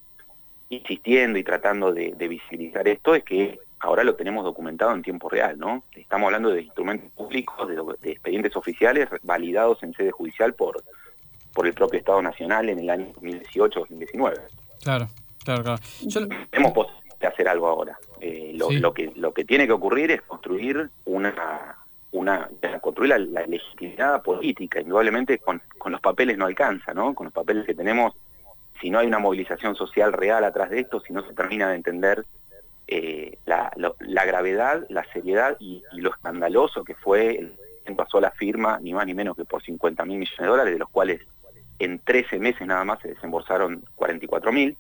insistiendo 0.69 1.38
y 1.38 1.45
tratando 1.45 1.93
de, 1.93 2.12
visibilizar 2.28 2.87
esto 2.88 3.14
es 3.14 3.25
que 3.25 3.61
ahora 3.78 4.05
lo 4.05 4.16
tenemos 4.16 4.45
documentado 4.45 4.93
en 4.93 5.02
tiempo 5.02 5.28
real, 5.28 5.59
¿no? 5.59 5.85
Estamos 5.95 6.26
hablando 6.26 6.50
de 6.50 6.62
instrumentos 6.62 7.11
públicos, 7.12 7.69
de, 7.69 8.11
expedientes 8.11 8.57
oficiales 8.57 9.09
validados 9.23 9.83
en 9.83 9.95
sede 9.95 10.11
judicial 10.11 10.55
por, 10.55 10.83
por 11.55 11.66
el 11.66 11.73
propio 11.73 12.00
Estado 12.00 12.21
Nacional 12.21 12.69
en 12.69 12.81
el 12.81 12.90
año 12.90 13.07
2018-2019. 13.14 14.40
Claro, 14.83 15.09
claro, 15.45 15.62
claro. 15.62 15.83
Tenemos 16.50 16.73
de 17.20 17.26
hacer 17.26 17.49
algo 17.49 17.66
ahora. 17.68 17.99
Eh, 18.20 18.52
lo, 18.54 18.92
que, 18.92 19.12
lo 19.16 19.32
que 19.32 19.44
tiene 19.44 19.66
que 19.66 19.73
ocurrir 19.73 20.11
es 20.11 20.23
construir 20.23 20.90
una, 21.04 21.76
una 22.12 22.49
construir 22.80 23.11
la, 23.11 23.46
legitimidad 23.46 24.23
política. 24.23 24.80
Indudablemente 24.80 25.38
con, 25.38 25.62
con, 25.78 25.92
los 25.92 26.00
papeles 26.00 26.37
no 26.37 26.46
alcanza, 26.46 26.94
¿no? 26.94 27.14
Con 27.14 27.26
los 27.26 27.32
papeles 27.32 27.66
que 27.66 27.75
tenemos, 27.75 28.14
si 28.80 28.90
no 28.90 28.99
hay 28.99 29.06
una 29.06 29.18
movilización 29.18 29.75
social 29.75 30.12
real 30.12 30.44
atrás 30.44 30.70
de 30.70 30.80
esto, 30.80 31.00
si 31.00 31.12
no 31.12 31.26
se 31.26 31.35
termina 31.35 31.70
de 31.70 31.76
entender 31.76 32.25
eh, 32.88 33.38
la, 33.46 33.73
la, 33.99 34.25
gravedad, 34.25 34.87
la 34.88 35.04
seriedad 35.12 35.56
y, 35.58 35.82
lo 35.92 36.11
escandaloso 36.11 36.85
que 36.85 36.94
fue 36.94 37.38
el 37.38 37.56
pasó 37.96 38.20
la 38.20 38.32
firma 38.32 38.78
ni 38.80 38.92
más 38.92 39.06
ni 39.06 39.14
menos 39.14 39.37
que 39.37 39.44
por 39.44 39.62
50 39.62 40.04
mil 40.04 40.18
millones 40.18 40.40
de 40.40 40.46
dólares, 40.46 40.73
de 40.73 40.78
los 40.78 40.88
cuales 40.90 41.20
en 41.78 42.00
13 42.00 42.38
meses 42.38 42.66
nada 42.66 42.85
más 42.85 43.00
se 43.00 43.08
desembolsaron 43.08 43.85
44 43.94 44.52
mil, 44.52 44.76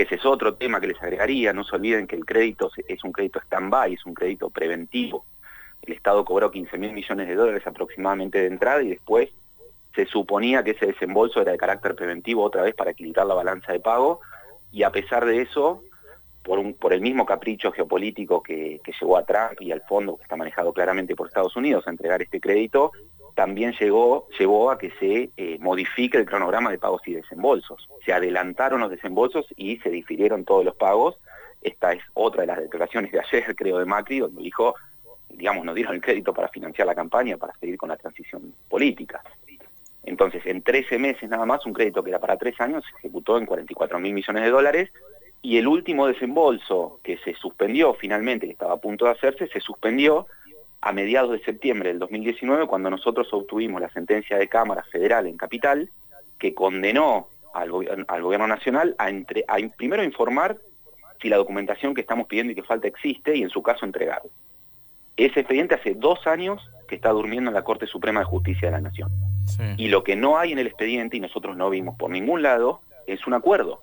que 0.00 0.04
ese 0.04 0.14
es 0.14 0.24
otro 0.24 0.54
tema 0.54 0.80
que 0.80 0.86
les 0.86 1.02
agregaría, 1.02 1.52
no 1.52 1.62
se 1.62 1.76
olviden 1.76 2.06
que 2.06 2.16
el 2.16 2.24
crédito 2.24 2.70
es 2.88 3.04
un 3.04 3.12
crédito 3.12 3.38
stand-by, 3.40 3.92
es 3.92 4.06
un 4.06 4.14
crédito 4.14 4.48
preventivo. 4.48 5.26
El 5.82 5.92
Estado 5.92 6.24
cobró 6.24 6.50
15 6.50 6.78
mil 6.78 6.92
millones 6.92 7.28
de 7.28 7.34
dólares 7.34 7.66
aproximadamente 7.66 8.38
de 8.38 8.46
entrada 8.46 8.82
y 8.82 8.88
después 8.88 9.28
se 9.94 10.06
suponía 10.06 10.64
que 10.64 10.70
ese 10.70 10.86
desembolso 10.86 11.42
era 11.42 11.52
de 11.52 11.58
carácter 11.58 11.94
preventivo 11.94 12.42
otra 12.42 12.62
vez 12.62 12.74
para 12.74 12.92
equilibrar 12.92 13.26
la 13.26 13.34
balanza 13.34 13.74
de 13.74 13.80
pago 13.80 14.20
y 14.72 14.84
a 14.84 14.90
pesar 14.90 15.26
de 15.26 15.42
eso, 15.42 15.82
por, 16.42 16.58
un, 16.58 16.72
por 16.72 16.94
el 16.94 17.02
mismo 17.02 17.26
capricho 17.26 17.70
geopolítico 17.70 18.42
que, 18.42 18.80
llevó 18.98 19.18
a 19.18 19.26
Trump 19.26 19.60
y 19.60 19.70
al 19.70 19.82
fondo 19.82 20.16
que 20.16 20.22
está 20.22 20.34
manejado 20.34 20.72
claramente 20.72 21.14
por 21.14 21.26
Estados 21.26 21.56
Unidos 21.56 21.86
a 21.86 21.90
entregar 21.90 22.22
este 22.22 22.40
crédito, 22.40 22.92
también 23.40 23.72
llegó, 23.80 24.28
llevó 24.38 24.70
a 24.70 24.76
que 24.76 24.90
se 25.00 25.30
eh, 25.38 25.56
modifique 25.60 26.18
el 26.18 26.26
cronograma 26.26 26.70
de 26.70 26.76
pagos 26.76 27.00
y 27.06 27.14
desembolsos. 27.14 27.88
Se 28.04 28.12
adelantaron 28.12 28.80
los 28.82 28.90
desembolsos 28.90 29.46
y 29.56 29.78
se 29.78 29.88
difirieron 29.88 30.44
todos 30.44 30.62
los 30.62 30.76
pagos. 30.76 31.18
Esta 31.62 31.94
es 31.94 32.02
otra 32.12 32.42
de 32.42 32.48
las 32.48 32.58
declaraciones 32.58 33.10
de 33.10 33.18
ayer, 33.18 33.54
creo, 33.56 33.78
de 33.78 33.86
Macri, 33.86 34.18
donde 34.18 34.42
dijo, 34.42 34.74
digamos, 35.30 35.64
nos 35.64 35.74
dieron 35.74 35.94
el 35.94 36.02
crédito 36.02 36.34
para 36.34 36.48
financiar 36.48 36.86
la 36.86 36.94
campaña, 36.94 37.38
para 37.38 37.54
seguir 37.54 37.78
con 37.78 37.88
la 37.88 37.96
transición 37.96 38.52
política. 38.68 39.22
Entonces, 40.02 40.44
en 40.44 40.60
13 40.60 40.98
meses 40.98 41.30
nada 41.30 41.46
más, 41.46 41.64
un 41.64 41.72
crédito 41.72 42.02
que 42.02 42.10
era 42.10 42.18
para 42.18 42.36
tres 42.36 42.60
años 42.60 42.84
se 42.84 42.98
ejecutó 42.98 43.38
en 43.38 43.46
44 43.46 43.98
mil 44.00 44.12
millones 44.12 44.42
de 44.42 44.50
dólares 44.50 44.90
y 45.40 45.56
el 45.56 45.66
último 45.66 46.06
desembolso 46.06 47.00
que 47.02 47.16
se 47.24 47.32
suspendió 47.36 47.94
finalmente, 47.94 48.44
que 48.44 48.52
estaba 48.52 48.74
a 48.74 48.80
punto 48.80 49.06
de 49.06 49.12
hacerse, 49.12 49.48
se 49.48 49.60
suspendió 49.60 50.26
a 50.82 50.92
mediados 50.92 51.32
de 51.32 51.44
septiembre 51.44 51.90
del 51.90 51.98
2019 51.98 52.66
cuando 52.66 52.90
nosotros 52.90 53.28
obtuvimos 53.32 53.80
la 53.80 53.90
sentencia 53.90 54.38
de 54.38 54.48
Cámara 54.48 54.82
Federal 54.90 55.26
en 55.26 55.36
Capital 55.36 55.90
que 56.38 56.54
condenó 56.54 57.28
al, 57.52 57.70
gobierno 57.70 58.46
nacional 58.46 58.94
a, 58.98 59.10
entre, 59.10 59.44
a 59.46 59.56
primero 59.76 60.02
informar 60.02 60.56
si 61.20 61.28
la 61.28 61.36
documentación 61.36 61.94
que 61.94 62.00
estamos 62.00 62.26
pidiendo 62.26 62.52
y 62.52 62.56
que 62.56 62.62
falta 62.62 62.88
existe 62.88 63.36
y 63.36 63.42
en 63.42 63.50
su 63.50 63.62
caso 63.62 63.84
entregar. 63.84 64.22
Ese 65.16 65.40
expediente 65.40 65.74
hace 65.74 65.94
dos 65.94 66.26
años 66.26 66.70
que 66.88 66.94
está 66.94 67.10
durmiendo 67.10 67.50
en 67.50 67.54
la 67.54 67.62
Corte 67.62 67.86
Suprema 67.86 68.20
de 68.20 68.26
Justicia 68.26 68.68
de 68.68 68.72
la 68.72 68.80
Nación. 68.80 69.10
Y 69.76 69.88
lo 69.88 70.02
que 70.04 70.16
no 70.16 70.38
hay 70.38 70.52
en 70.52 70.58
el 70.58 70.66
expediente, 70.66 71.16
y 71.16 71.20
nosotros 71.20 71.56
no 71.56 71.68
vimos 71.68 71.96
por 71.96 72.10
ningún 72.10 72.42
lado, 72.42 72.80
es 73.06 73.26
un 73.26 73.34
acuerdo. 73.34 73.80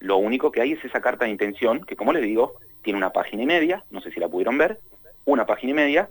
Lo 0.00 0.16
único 0.16 0.50
que 0.50 0.62
hay 0.62 0.72
es 0.72 0.84
esa 0.84 1.00
carta 1.00 1.26
de 1.26 1.30
intención, 1.30 1.84
que 1.84 1.94
como 1.94 2.12
les 2.12 2.22
digo, 2.22 2.54
tiene 2.82 2.96
una 2.96 3.10
página 3.10 3.42
y 3.42 3.46
media, 3.46 3.84
no 3.90 4.00
sé 4.00 4.10
si 4.10 4.18
la 4.18 4.28
pudieron 4.28 4.58
ver, 4.58 4.80
una 5.26 5.46
página 5.46 5.72
y 5.72 5.74
media, 5.74 6.08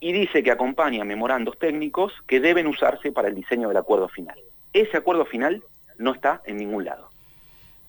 y 0.00 0.12
dice 0.12 0.42
que 0.42 0.50
acompaña 0.50 1.04
memorandos 1.04 1.58
técnicos 1.58 2.12
que 2.26 2.40
deben 2.40 2.66
usarse 2.66 3.12
para 3.12 3.28
el 3.28 3.34
diseño 3.34 3.68
del 3.68 3.76
acuerdo 3.76 4.08
final. 4.08 4.38
Ese 4.72 4.96
acuerdo 4.96 5.24
final 5.24 5.62
no 5.98 6.12
está 6.12 6.42
en 6.44 6.58
ningún 6.58 6.84
lado. 6.84 7.08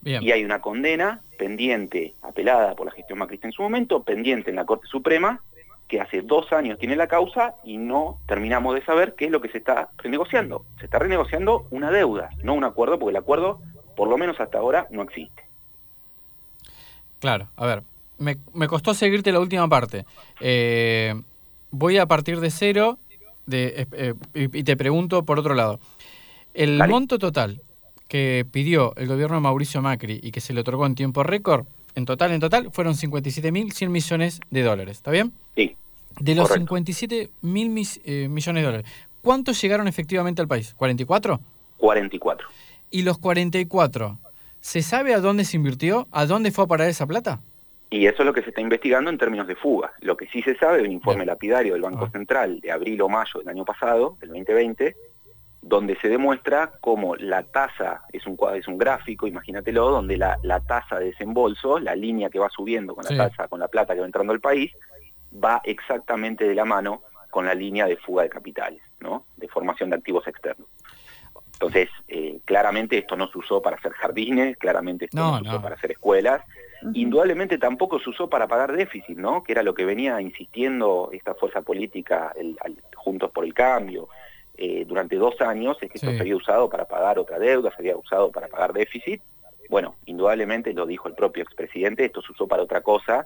Y 0.02 0.32
hay 0.32 0.46
una 0.46 0.62
condena 0.62 1.22
pendiente, 1.38 2.14
apelada 2.22 2.74
por 2.74 2.86
la 2.86 2.94
gestión 2.94 3.20
macrista 3.20 3.48
en 3.48 3.52
su 3.52 3.62
momento, 3.62 4.04
pendiente 4.04 4.50
en 4.50 4.56
la 4.56 4.66
Corte 4.66 4.88
Suprema, 4.88 5.42
que 5.90 6.00
hace 6.00 6.22
dos 6.22 6.54
años 6.54 6.80
tiene 6.80 6.96
la 6.96 7.08
causa 7.08 7.56
y 7.66 7.78
no 7.78 8.20
terminamos 8.26 8.76
de 8.76 8.86
saber 8.86 9.16
qué 9.16 9.26
es 9.26 9.32
lo 9.32 9.42
que 9.42 9.50
se 9.50 9.58
está 9.58 9.90
renegociando. 9.98 10.64
Se 10.80 10.86
está 10.86 11.00
renegociando 11.00 11.68
una 11.72 11.92
deuda, 11.92 12.30
no 12.44 12.54
un 12.54 12.64
acuerdo, 12.64 12.98
porque 12.98 13.12
el 13.12 13.18
acuerdo, 13.18 13.60
por 13.98 14.08
lo 14.08 14.18
menos 14.18 14.40
hasta 14.40 14.60
ahora, 14.60 14.88
no 14.92 15.02
existe. 15.02 15.44
Claro, 17.20 17.50
a 17.58 17.66
ver, 17.66 17.84
me, 18.20 18.68
costó 18.68 18.94
seguirte 18.94 19.32
la 19.32 19.40
última 19.40 19.68
parte. 19.68 20.06
Eh, 20.40 21.14
voy 21.72 21.98
a 21.98 22.06
partir 22.06 22.40
de 22.40 22.52
cero 22.52 23.00
de, 23.46 23.88
eh, 23.92 24.14
y 24.34 24.64
te 24.64 24.78
pregunto 24.78 25.24
por 25.24 25.40
otro 25.40 25.56
lado. 25.56 25.80
El 26.54 26.78
monto 26.88 27.20
total 27.20 27.62
que 28.08 28.46
pidió 28.52 28.96
el 28.96 29.08
gobierno 29.08 29.36
de 29.36 29.42
Mauricio 29.42 29.82
Macri 29.82 30.20
y 30.22 30.32
que 30.32 30.42
se 30.42 30.52
le 30.54 30.62
otorgó 30.62 30.86
en 30.86 30.96
tiempo 30.96 31.24
récord, 31.24 31.66
en 31.96 32.06
total, 32.06 32.32
en 32.32 32.40
total, 32.40 32.72
fueron 32.72 32.96
57.100 32.96 33.90
millones 33.90 34.42
de 34.50 34.64
dólares. 34.64 34.98
¿Está 34.98 35.12
bien? 35.12 35.32
Sí. 35.56 35.76
De 36.20 36.36
los 36.36 36.50
57 36.50 37.30
mil 37.42 37.88
eh, 38.04 38.28
millones 38.28 38.62
de 38.62 38.66
dólares, 38.66 38.92
¿cuántos 39.22 39.62
llegaron 39.62 39.88
efectivamente 39.88 40.42
al 40.42 40.48
país? 40.48 40.76
¿44? 40.78 41.40
44. 41.78 42.48
¿Y 42.92 43.04
los 43.04 43.20
44? 43.20 44.18
¿Se 44.60 44.82
sabe 44.82 45.14
a 45.14 45.20
dónde 45.20 45.46
se 45.46 45.58
invirtió? 45.58 46.08
¿A 46.12 46.26
dónde 46.26 46.52
fue 46.52 46.66
a 46.66 46.68
parar 46.68 46.90
esa 46.90 47.06
plata? 47.06 47.42
Y 47.92 48.06
eso 48.06 48.22
es 48.22 48.26
lo 48.26 48.34
que 48.34 48.44
se 48.44 48.50
está 48.50 48.62
investigando 48.62 49.10
en 49.10 49.18
términos 49.18 49.48
de 49.48 49.56
fuga. 49.56 49.92
Lo 50.02 50.16
que 50.16 50.28
sí 50.28 50.42
se 50.44 50.56
sabe, 50.56 50.82
un 50.82 50.92
informe 50.92 51.26
lapidario 51.26 51.74
del 51.74 51.82
Banco 51.82 52.06
ah. 52.06 52.12
Central 52.12 52.60
de 52.60 52.72
abril 52.72 53.02
o 53.02 53.10
mayo 53.10 53.40
del 53.40 53.50
año 53.50 53.66
pasado, 53.66 54.16
del 54.20 54.30
2020, 54.30 54.96
donde 55.62 55.98
se 55.98 56.08
demuestra 56.08 56.72
cómo 56.82 57.16
la 57.16 57.44
tasa, 57.44 58.04
es 58.14 58.26
un, 58.28 58.38
es 58.56 58.68
un 58.68 58.78
gráfico, 58.78 59.28
imagínatelo, 59.28 59.90
donde 59.90 60.18
la, 60.18 60.38
tasa 60.68 61.00
de 61.00 61.06
desembolso, 61.06 61.80
la 61.80 61.96
línea 61.96 62.30
que 62.30 62.40
va 62.40 62.50
subiendo 62.50 62.96
con 62.96 63.04
la 63.06 63.30
tasa, 63.30 63.48
con 63.48 63.60
la 63.60 63.68
plata 63.68 63.94
que 63.94 64.02
va 64.02 64.06
entrando 64.06 64.34
al 64.34 64.40
país, 64.40 64.72
va 65.34 65.62
exactamente 65.64 66.48
de 66.48 66.56
la 66.56 66.66
mano 66.66 67.04
con 67.30 67.46
la 67.46 67.54
línea 67.54 67.86
de 67.88 67.98
fuga 67.98 68.24
de 68.24 68.30
capitales, 68.30 68.82
¿no? 69.00 69.26
de 69.38 69.48
formación 69.48 69.90
de 69.90 69.98
activos 69.98 70.28
externos. 70.28 70.68
Entonces, 71.62 71.90
eh, 72.08 72.40
claramente 72.46 72.98
esto 72.98 73.18
no 73.18 73.30
se 73.30 73.38
usó 73.38 73.62
para 73.62 73.76
hacer 73.76 73.92
jardines, 73.92 74.56
claramente 74.56 75.06
esto 75.06 75.18
no, 75.18 75.40
se 75.40 75.50
usó 75.50 75.62
para 75.62 75.76
hacer 75.76 75.92
escuelas, 75.92 76.42
indudablemente 76.94 77.58
tampoco 77.58 78.00
se 78.00 78.12
usó 78.12 78.30
para 78.30 78.48
pagar 78.48 78.72
déficit, 78.72 79.18
¿no? 79.18 79.44
que 79.44 79.52
era 79.52 79.62
lo 79.62 79.74
que 79.74 79.84
venía 79.84 80.22
insistiendo 80.22 81.10
esta 81.12 81.36
fuerza 81.36 81.62
política, 81.62 82.32
el, 82.38 82.58
Juntos 82.96 83.32
por 83.32 83.44
el 83.44 83.54
Cambio, 83.54 84.08
eh, 84.58 84.86
durante 84.88 85.18
dos 85.18 85.42
años, 85.42 85.78
es 85.82 85.92
que 85.92 85.98
esto 85.98 86.12
se 86.12 86.22
había 86.22 86.38
usado 86.38 86.70
para 86.70 86.86
pagar 86.86 87.20
otra 87.20 87.38
deuda, 87.40 87.72
se 87.72 87.82
había 87.82 87.98
usado 87.98 88.32
para 88.32 88.48
pagar 88.48 88.72
déficit. 88.72 89.22
Bueno, 89.70 89.96
indudablemente 90.06 90.74
lo 90.74 90.86
dijo 90.86 91.10
el 91.10 91.14
propio 91.14 91.44
expresidente, 91.44 92.06
esto 92.06 92.22
se 92.22 92.32
usó 92.32 92.48
para 92.48 92.64
otra 92.64 92.80
cosa, 92.80 93.26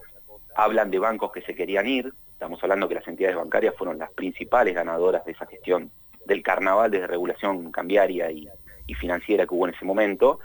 hablan 0.55 0.89
de 0.89 0.97
bancos 0.97 1.31
que 1.31 1.41
se 1.41 1.53
querían 1.53 1.85
ir, 1.85 2.11
estamos 2.31 2.63
hablando 2.63 2.87
que 2.87 2.95
las 2.95 3.07
entidades 3.07 3.37
bancarias 3.37 3.75
fueron 3.77 3.99
las 3.99 4.11
principales 4.11 4.73
ganadoras 4.73 5.23
de 5.23 5.33
esa 5.33 5.45
gestión 5.45 5.91
del 6.25 6.41
carnaval 6.43 6.91
de 6.91 7.07
regulación 7.07 7.71
cambiaria 7.71 8.31
y, 8.31 8.47
financiera 8.99 9.47
que 9.47 9.55
hubo 9.55 9.67
en 9.67 9.73
ese 9.73 9.85
momento. 9.85 10.39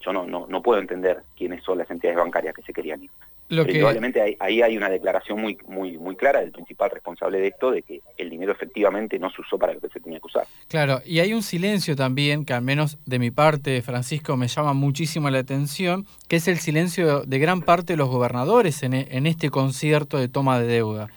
Yo 0.00 0.12
no, 0.12 0.26
no, 0.26 0.46
no 0.48 0.62
puedo 0.62 0.80
entender 0.80 1.22
quiénes 1.36 1.62
son 1.62 1.76
las 1.76 1.90
entidades 1.90 2.18
bancarias 2.18 2.54
que 2.54 2.62
se 2.62 2.72
querían 2.72 3.02
ir. 3.02 3.10
Lo 3.50 3.66
Probablemente 3.66 4.36
ahí, 4.38 4.62
hay 4.62 4.76
una 4.76 4.88
declaración 4.88 5.40
muy, 5.40 5.58
muy, 5.66 5.98
muy 5.98 6.14
clara 6.14 6.38
del 6.38 6.52
principal 6.52 6.88
responsable 6.88 7.40
de 7.40 7.48
esto, 7.48 7.72
de 7.72 7.82
que 7.82 8.00
el 8.16 8.30
dinero 8.30 8.52
efectivamente 8.52 9.18
no 9.18 9.28
se 9.28 9.40
usó 9.40 9.58
para 9.58 9.74
lo 9.74 9.80
que 9.80 9.88
se 9.88 9.98
tenía 9.98 10.20
que 10.20 10.26
usar. 10.28 10.44
Claro, 10.68 11.00
y 11.04 11.18
hay 11.18 11.34
un 11.34 11.42
silencio 11.42 11.96
también, 11.96 12.44
que 12.44 12.52
al 12.52 12.62
menos 12.62 12.96
de 13.06 13.18
mi 13.18 13.32
parte, 13.32 13.82
Francisco, 13.82 14.36
me 14.36 14.46
llama 14.46 14.72
muchísimo 14.72 15.28
la 15.30 15.40
atención, 15.40 16.06
que 16.28 16.36
es 16.36 16.46
el 16.46 16.58
silencio 16.58 17.22
de 17.22 17.38
gran 17.40 17.62
parte 17.62 17.94
de 17.94 17.96
los 17.96 18.08
gobernadores 18.08 18.84
en, 18.84 18.94
en 18.94 19.26
este 19.26 19.50
concierto 19.50 20.16
de 20.16 20.28
toma 20.28 20.60
de 20.60 20.68
deuda. 20.68 21.08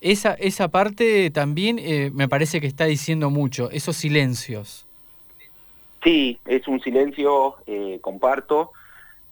Esa, 0.00 0.34
esa 0.34 0.68
parte 0.68 1.30
también 1.30 1.78
eh, 1.78 2.10
me 2.12 2.28
parece 2.28 2.60
que 2.60 2.66
está 2.66 2.84
diciendo 2.84 3.30
mucho, 3.30 3.70
esos 3.70 3.96
silencios. 3.96 4.86
Sí, 6.02 6.38
es 6.44 6.68
un 6.68 6.80
silencio, 6.80 7.56
eh, 7.66 7.98
comparto, 8.00 8.72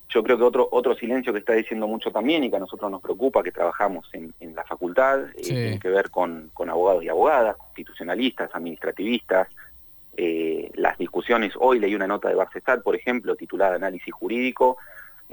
yo 0.09 0.23
creo 0.23 0.39
que 0.39 0.45
otro, 0.45 0.69
otro 0.71 0.95
silencio 0.95 1.33
que 1.33 1.41
está 1.41 1.53
diciendo 1.53 1.87
mucho 1.87 2.11
también 2.11 2.45
y 2.45 2.51
que 2.51 2.57
a 2.57 2.61
nosotros 2.61 2.91
nos 2.91 3.03
preocupa, 3.03 3.43
que 3.43 3.53
trabajamos 3.53 4.09
en, 4.13 4.33
la 4.55 4.65
facultad, 4.65 5.29
eh, 5.37 5.43
tiene 5.43 5.79
que 5.79 5.89
ver 5.89 6.11
con, 6.11 6.51
abogados 6.69 7.05
y 7.05 7.09
abogadas, 7.09 7.57
constitucionalistas, 7.57 8.51
administrativistas, 8.55 9.49
las 10.75 10.97
discusiones, 10.97 11.53
hoy 11.59 11.81
leí 11.81 11.95
una 11.95 12.07
nota 12.07 12.29
de 12.29 12.37
Barcestat, 12.37 12.83
por 12.83 12.95
ejemplo, 12.95 13.35
titulada 13.35 13.75
Análisis 13.75 14.15
Jurídico, 14.15 14.79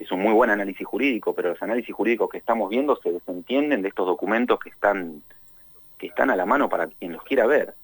es 0.01 0.11
un 0.11 0.21
muy 0.21 0.33
buen 0.33 0.49
análisis 0.49 0.85
jurídico, 0.85 1.33
pero 1.33 1.49
los 1.49 1.61
análisis 1.61 1.93
jurídicos 1.93 2.29
que 2.29 2.39
estamos 2.39 2.69
viendo 2.69 2.95
se 2.97 3.11
desentienden 3.11 3.81
de 3.81 3.89
estos 3.89 4.07
documentos 4.07 4.59
que 4.59 4.69
están, 4.69 5.21
que 5.97 6.07
están 6.07 6.31
a 6.31 6.35
la 6.35 6.45
mano 6.45 6.69
para 6.69 6.87
quien 6.87 7.13
los 7.13 7.23
quiera 7.23 7.45
ver. 7.45 7.75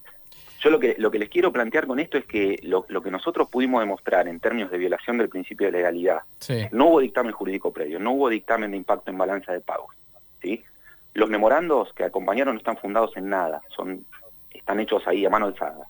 Yo 0.59 0.71
lo 0.71 0.79
que, 0.79 0.95
lo 0.97 1.11
que 1.11 1.19
les 1.19 1.29
quiero 1.29 1.51
plantear 1.51 1.85
con 1.85 1.99
esto 1.99 2.17
es 2.17 2.25
que 2.25 2.59
lo, 2.63 2.83
que 2.85 3.11
nosotros 3.11 3.47
pudimos 3.49 3.81
demostrar 3.81 4.27
en 4.27 4.39
términos 4.39 4.71
de 4.71 4.79
violación 4.79 5.19
del 5.19 5.29
principio 5.29 5.67
de 5.67 5.73
legalidad, 5.73 6.21
no 6.71 6.87
hubo 6.87 6.99
dictamen 6.99 7.31
jurídico 7.31 7.71
previo, 7.71 7.99
no 7.99 8.13
hubo 8.13 8.29
dictamen 8.29 8.71
de 8.71 8.77
impacto 8.77 9.11
en 9.11 9.19
balanza 9.19 9.53
de 9.53 9.61
pagos. 9.61 9.95
¿sí? 10.41 10.63
Los 11.13 11.29
memorandos 11.29 11.93
que 11.93 12.03
acompañaron 12.03 12.55
no 12.55 12.57
están 12.57 12.77
fundados 12.77 13.15
en 13.17 13.29
nada, 13.29 13.61
son, 13.75 14.03
están 14.49 14.79
hechos 14.79 15.07
ahí 15.07 15.23
a 15.25 15.29
mano 15.29 15.45
alzada. 15.45 15.87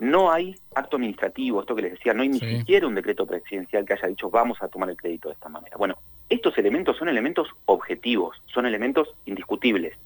No 0.00 0.32
hay 0.32 0.54
acto 0.74 0.96
administrativo, 0.96 1.60
esto 1.60 1.74
que 1.74 1.82
les 1.82 1.92
decía, 1.92 2.14
no 2.14 2.22
hay 2.22 2.28
ni 2.28 2.40
siquiera 2.40 2.86
un 2.86 2.94
decreto 2.94 3.26
presidencial 3.26 3.84
que 3.84 3.92
haya 3.92 4.08
dicho 4.08 4.28
vamos 4.30 4.60
a 4.60 4.68
tomar 4.68 4.90
el 4.90 4.96
crédito 4.96 5.28
de 5.28 5.34
esta 5.34 5.48
manera. 5.48 5.76
Bueno, 5.76 5.96
estos 6.28 6.56
elementos 6.58 6.96
son 6.96 7.08
elementos 7.08 7.48
objetivos, 7.66 8.42
son 8.46 8.66
elementos 8.66 9.14
indiscutibles. 9.26 9.96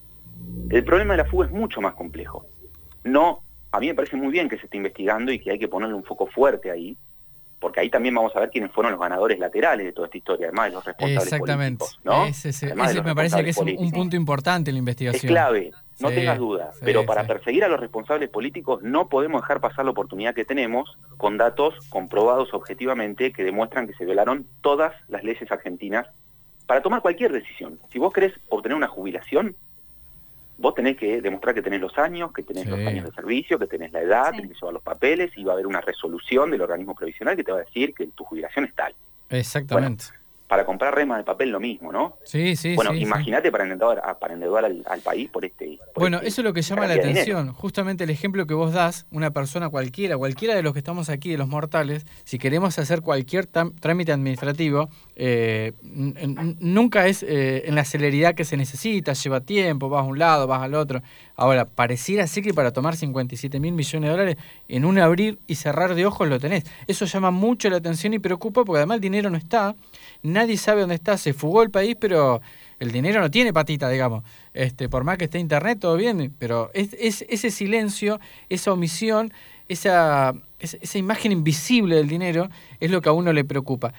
El 0.71 0.85
problema 0.85 1.14
de 1.14 1.23
la 1.23 1.28
fuga 1.28 1.47
es 1.47 1.52
mucho 1.52 1.80
más 1.80 1.95
complejo. 1.95 2.47
No 3.04 3.42
a 3.71 3.80
mí 3.80 3.88
me 3.88 3.95
parece 3.95 4.16
muy 4.16 4.33
bien 4.33 4.49
que 4.49 4.57
se 4.59 4.64
esté 4.64 4.76
investigando 4.76 5.33
y 5.33 5.38
que 5.38 5.50
hay 5.50 5.59
que 5.59 5.68
ponerle 5.68 5.95
un 5.95 6.04
foco 6.04 6.26
fuerte 6.26 6.71
ahí, 6.71 6.97
porque 7.59 7.81
ahí 7.81 7.91
también 7.91 8.15
vamos 8.15 8.35
a 8.37 8.41
ver 8.41 8.50
quiénes 8.50 8.71
fueron 8.71 8.93
los 8.93 9.00
ganadores 9.00 9.38
laterales 9.38 9.87
de 9.87 9.93
toda 9.93 10.07
esta 10.07 10.19
historia, 10.19 10.47
además 10.47 10.67
de 10.67 10.73
los 10.73 10.85
responsables 10.85 11.25
Exactamente. 11.25 11.79
políticos. 11.79 12.00
¿no? 12.05 12.25
Ese, 12.27 12.75
me 13.03 13.15
parece 13.15 13.43
que 13.43 13.50
es 13.50 13.59
un, 13.59 13.91
punto 13.91 14.17
importante 14.17 14.71
en 14.71 14.77
la 14.77 14.79
investigación. 14.79 15.31
Es 15.31 15.33
clave, 15.33 15.73
no 16.00 16.09
tengas 16.11 16.38
duda. 16.38 16.71
pero 16.83 17.05
para 17.05 17.27
perseguir 17.27 17.65
a 17.65 17.69
los 17.69 17.81
responsables 17.81 18.29
políticos 18.29 18.83
no 18.83 19.09
podemos 19.09 19.43
dejar 19.43 19.61
pasar 19.61 19.85
la 19.85 19.91
oportunidad 19.91 20.35
que 20.35 20.45
tenemos 20.45 20.97
con 21.17 21.37
datos 21.37 21.75
comprobados 21.88 22.55
objetivamente 22.55 23.33
que 23.33 23.43
demuestran 23.43 23.87
que 23.87 23.95
se 23.95 24.05
violaron 24.05 24.47
todas 24.61 24.95
las 25.09 25.25
leyes 25.25 25.50
argentinas 25.50 26.07
para 26.67 26.83
tomar 26.83 27.00
cualquier 27.03 27.33
decisión. 27.33 27.81
Si 27.91 27.99
vos 27.99 28.12
querés 28.12 28.35
obtener 28.50 28.77
una 28.77 28.88
jubilación, 28.88 29.57
vos 30.59 30.75
tenés 30.75 30.97
que 30.97 31.21
demostrar 31.21 31.55
que 31.55 31.62
tenés 31.62 31.81
los 31.81 31.97
años, 31.99 32.33
que 32.33 32.43
tenés 32.43 32.67
los 32.67 32.81
años 32.81 33.05
de 33.05 33.12
servicio, 33.12 33.59
que 33.59 33.67
tenés 33.67 33.93
la 33.93 34.03
edad, 34.03 34.33
tenés 34.33 34.49
que 34.49 34.55
llevar 34.55 34.75
los 34.75 34.83
papeles 34.83 35.31
y 35.37 35.45
va 35.45 35.53
a 35.53 35.55
haber 35.55 35.67
una 35.67 35.81
resolución 35.81 36.50
del 36.50 36.62
organismo 36.62 36.95
previsional 36.95 37.37
que 37.37 37.45
te 37.45 37.53
va 37.53 37.59
a 37.59 37.65
decir 37.65 37.95
que 37.95 38.09
tu 38.09 38.25
jubilación 38.25 38.65
es 38.67 38.75
tal. 38.75 38.95
Exactamente 39.31 40.07
para 40.49 40.64
comprar 40.64 40.95
remas 40.95 41.19
de 41.19 41.25
papel 41.25 41.50
lo 41.50 41.61
mismo, 41.61 41.93
¿no? 41.93 42.17
Sí, 42.25 42.57
sí, 42.57 42.75
Bueno, 42.75 42.95
imagínate 42.95 43.52
para 43.52 43.64
endeudar, 43.64 44.19
para 44.19 44.33
endeudar 44.33 44.64
al, 44.64 45.00
país 45.00 45.28
por 45.28 45.45
este... 45.45 45.78
bueno, 45.95 46.17
este 46.17 46.28
eso 46.28 46.40
es 46.40 46.45
lo 46.47 46.52
que 46.55 46.62
llama 46.62 46.87
la 46.87 46.95
atención. 46.95 47.52
Justamente 47.52 48.05
el 48.05 48.11
ejemplo 48.11 48.47
que 48.47 48.55
vos 48.55 48.73
das, 48.73 49.07
una 49.11 49.31
persona 49.31 49.69
cualquiera, 49.69 50.17
cualquiera 50.17 50.55
de 50.55 50.62
los 50.62 50.73
que 50.73 50.78
estamos 50.78 51.11
aquí, 51.11 51.31
de 51.31 51.38
los 51.38 51.49
mortales, 51.49 52.07
si 52.25 52.38
queremos 52.38 52.78
hacer 52.78 53.02
cualquier 53.02 53.47
trámite 53.47 54.12
administrativo, 54.12 54.88
eh, 55.17 55.75
nunca 55.83 57.07
es 57.07 57.23
eh, 57.23 57.64
en 57.67 57.75
la 57.75 57.85
celeridad 57.85 58.35
que 58.35 58.45
se 58.45 58.57
necesita, 58.57 59.12
lleva 59.12 59.43
tiempo, 59.43 59.90
vas 59.90 60.00
a 60.00 60.05
un 60.05 60.19
lado, 60.19 60.47
vas 60.47 60.62
al 60.62 60.75
otro. 60.75 61.02
Ahora, 61.38 61.64
pareciera 61.64 62.25
así 62.25 62.42
que 62.42 62.52
para 62.52 62.73
tomar 62.73 62.97
57 62.97 63.61
mil 63.61 63.73
millones 63.73 64.09
de 64.09 64.11
dólares, 64.11 64.37
en 64.68 64.85
un 64.85 64.99
abrir 64.99 65.38
y 65.47 65.54
cerrar 65.54 65.95
de 65.95 66.04
ojos 66.04 66.28
lo 66.28 66.38
tenés. 66.38 66.64
Eso 66.87 67.07
llama 67.07 67.30
mucho 67.30 67.71
la 67.71 67.76
atención 67.78 68.12
y 68.12 68.18
preocupa 68.18 68.64
porque 68.64 68.78
además 68.78 68.97
el 68.97 69.00
dinero 69.00 69.30
no 69.30 69.38
está 69.38 69.75
nadie 70.23 70.57
sabe 70.57 70.80
dónde 70.80 70.97
está, 70.97 71.16
se 71.16 71.33
fugó 71.33 71.62
el 71.62 71.71
país, 71.71 71.97
pero 71.99 72.40
el 72.78 72.92
dinero 72.92 73.21
no 73.21 73.30
tiene 73.30 73.52
patita, 73.52 73.88
digamos. 73.88 74.25
Este, 74.54 74.88
por 74.88 75.04
más 75.04 75.18
que 75.18 75.25
esté 75.25 75.38
internet, 75.38 75.78
todo 75.80 75.97
bien, 75.97 76.35
pero 76.38 76.71
es, 76.75 77.25
ese 77.28 77.50
silencio, 77.50 78.21
esa 78.49 78.73
omisión, 78.73 79.33
esa, 79.68 80.35
esa 80.59 80.99
imagen 80.99 81.33
invisible 81.33 81.97
del 81.97 82.09
dinero 82.09 82.49
es 82.80 82.90
lo 82.90 83.00
que 83.00 83.09
a 83.09 83.12
uno 83.12 83.33
le 83.33 83.45
preocupa. 83.45 83.92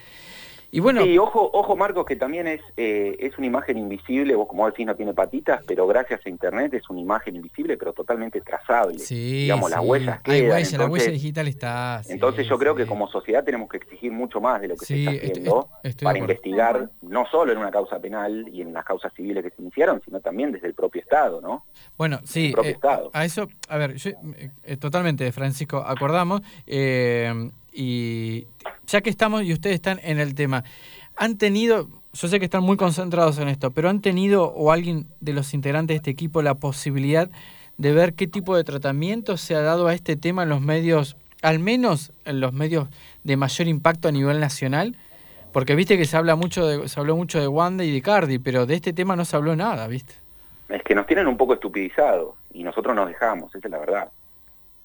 Y 0.72 0.80
bueno, 0.80 1.04
sí, 1.04 1.18
ojo, 1.18 1.50
ojo 1.54 1.76
Marcos, 1.76 2.06
que 2.06 2.16
también 2.16 2.48
es, 2.48 2.62
eh, 2.78 3.16
es 3.20 3.38
una 3.38 3.48
imagen 3.48 3.78
invisible, 3.78 4.36
vos 4.36 4.48
como 4.48 4.68
decís 4.68 4.86
no 4.86 4.96
tiene 4.96 5.14
patitas, 5.14 5.62
pero 5.66 5.88
gracias 5.88 6.22
a 6.26 6.30
internet 6.30 6.74
es 6.76 6.90
una 6.90 7.00
imagen 7.00 7.36
invisible, 7.36 7.76
pero 7.78 7.94
totalmente 7.94 8.42
trazable. 8.42 9.00
Sí, 9.00 9.44
Digamos, 9.44 9.72
las 9.72 9.80
huellas 9.80 10.20
Hay 10.26 10.48
huella, 10.48 10.78
la 10.78 10.86
huella 10.86 11.12
digital 11.12 11.48
está. 11.48 12.02
entonces 12.08 12.48
yo 12.48 12.60
creo 12.60 12.76
que 12.76 12.86
como 12.86 13.08
sociedad 13.08 13.44
tenemos 13.44 13.68
que 13.70 13.78
exigir 13.78 14.12
mucho 14.12 14.40
más 14.40 14.62
de 14.62 14.68
lo 14.68 14.76
que 14.76 14.86
se 14.86 15.00
está 15.00 15.12
haciendo 15.12 15.70
para 16.04 16.20
investigar, 16.20 16.90
no 17.02 17.26
solo 17.32 17.52
en 17.52 17.58
una 17.58 17.72
causa 17.72 18.00
penal 18.00 18.48
y 18.52 18.62
en 18.62 18.72
las 18.74 18.86
causas 18.86 19.12
civiles 19.14 19.44
que 19.44 19.50
se 19.50 19.62
iniciaron, 19.62 20.02
sino 20.06 20.20
también 20.20 20.52
desde 20.52 20.68
el 20.68 20.76
propio 20.76 21.02
Estado, 21.02 21.42
¿no? 21.42 21.66
Bueno, 21.98 22.20
sí, 22.24 22.54
eh, 22.64 22.78
a 23.14 23.26
eso, 23.26 23.48
a 23.68 23.78
ver, 23.78 23.96
yo, 23.96 24.12
eh, 24.64 24.78
totalmente, 24.78 25.32
Francisco, 25.32 25.78
acordamos, 25.78 26.42
y 27.80 28.46
ya 28.88 29.00
que 29.00 29.10
estamos 29.10 29.44
y 29.44 29.54
ustedes 29.54 29.76
están 29.76 30.02
en 30.04 30.20
el 30.20 30.36
tema, 30.36 30.66
han 31.16 31.38
tenido, 31.38 31.88
yo 32.12 32.28
sé 32.28 32.38
que 32.38 32.44
están 32.44 32.62
muy 32.62 32.76
concentrados 32.76 33.40
en 33.40 33.48
esto, 33.48 33.72
pero 33.72 33.88
han 33.88 34.02
tenido 34.02 34.52
o 34.52 34.74
alguien 34.74 35.08
de 35.22 35.32
los 35.32 35.54
integrantes 35.54 35.96
de 35.96 35.96
este 35.96 36.12
equipo 36.12 36.42
la 36.42 36.56
posibilidad 36.56 37.30
de 37.78 37.94
ver 37.94 38.16
qué 38.16 38.28
tipo 38.28 38.58
de 38.58 38.66
tratamiento 38.66 39.38
se 39.38 39.56
ha 39.56 39.62
dado 39.62 39.88
a 39.88 39.94
este 39.94 40.18
tema 40.18 40.44
en 40.44 40.50
los 40.50 40.60
medios, 40.60 41.16
al 41.42 41.60
menos 41.60 42.12
en 42.26 42.42
los 42.42 42.52
medios 42.52 42.90
de 43.24 43.38
mayor 43.38 43.70
impacto 43.70 44.10
a 44.10 44.12
nivel 44.12 44.42
nacional, 44.42 44.98
porque 45.54 45.76
viste 45.76 45.98
que 45.98 46.04
se 46.04 46.18
habla 46.18 46.36
mucho 46.36 46.68
de, 46.68 46.90
se 46.90 47.00
habló 47.00 47.16
mucho 47.16 47.40
de 47.40 47.48
Wanda 47.48 47.86
y 47.86 47.94
de 47.94 48.02
Cardi, 48.02 48.40
pero 48.40 48.66
de 48.66 48.76
este 48.76 48.92
tema 48.92 49.16
no 49.16 49.24
se 49.24 49.38
habló 49.38 49.56
nada, 49.56 49.88
¿viste? 49.88 50.16
Es 50.68 50.84
que 50.84 50.94
nos 50.96 51.08
tienen 51.08 51.28
un 51.28 51.38
poco 51.38 51.54
estupidizados 51.54 52.36
y 52.54 52.62
nosotros 52.64 52.94
nos 52.94 53.08
dejamos, 53.08 53.56
esa 53.56 53.70
es 53.70 53.72
la 53.72 53.80
verdad. 53.80 54.12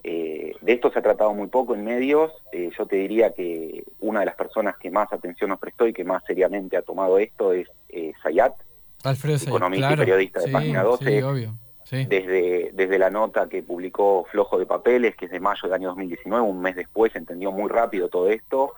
Eh, 0.06 0.54
de 0.60 0.72
esto 0.72 0.92
se 0.92 0.98
ha 0.98 1.02
tratado 1.02 1.32
muy 1.32 1.48
poco 1.48 1.74
en 1.74 1.82
medios. 1.82 2.30
Eh, 2.52 2.70
yo 2.76 2.84
te 2.86 2.96
diría 2.96 3.32
que 3.32 3.84
una 4.00 4.20
de 4.20 4.26
las 4.26 4.36
personas 4.36 4.76
que 4.76 4.90
más 4.90 5.10
atención 5.10 5.48
nos 5.48 5.58
prestó 5.58 5.86
y 5.86 5.94
que 5.94 6.04
más 6.04 6.22
seriamente 6.26 6.76
ha 6.76 6.82
tomado 6.82 7.18
esto 7.18 7.54
es 7.54 7.68
eh, 7.88 8.12
Sayat, 8.22 8.54
Alfredo 9.02 9.36
economista 9.36 9.92
y 9.92 9.96
periodista 9.96 10.40
de 10.40 10.52
Página 10.52 10.82
12. 10.82 11.24
obvio. 11.24 11.54
Desde, 11.90 12.70
desde 12.72 12.98
la 12.98 13.10
nota 13.10 13.48
que 13.48 13.62
publicó 13.62 14.26
Flojo 14.32 14.58
de 14.58 14.66
Papeles, 14.66 15.14
que 15.16 15.26
es 15.26 15.30
de 15.30 15.38
mayo 15.38 15.60
del 15.64 15.74
año 15.74 15.88
2019, 15.88 16.42
un 16.42 16.60
mes 16.60 16.74
después 16.74 17.14
entendió 17.14 17.52
muy 17.52 17.68
rápido 17.68 18.08
todo 18.08 18.30
esto 18.30 18.72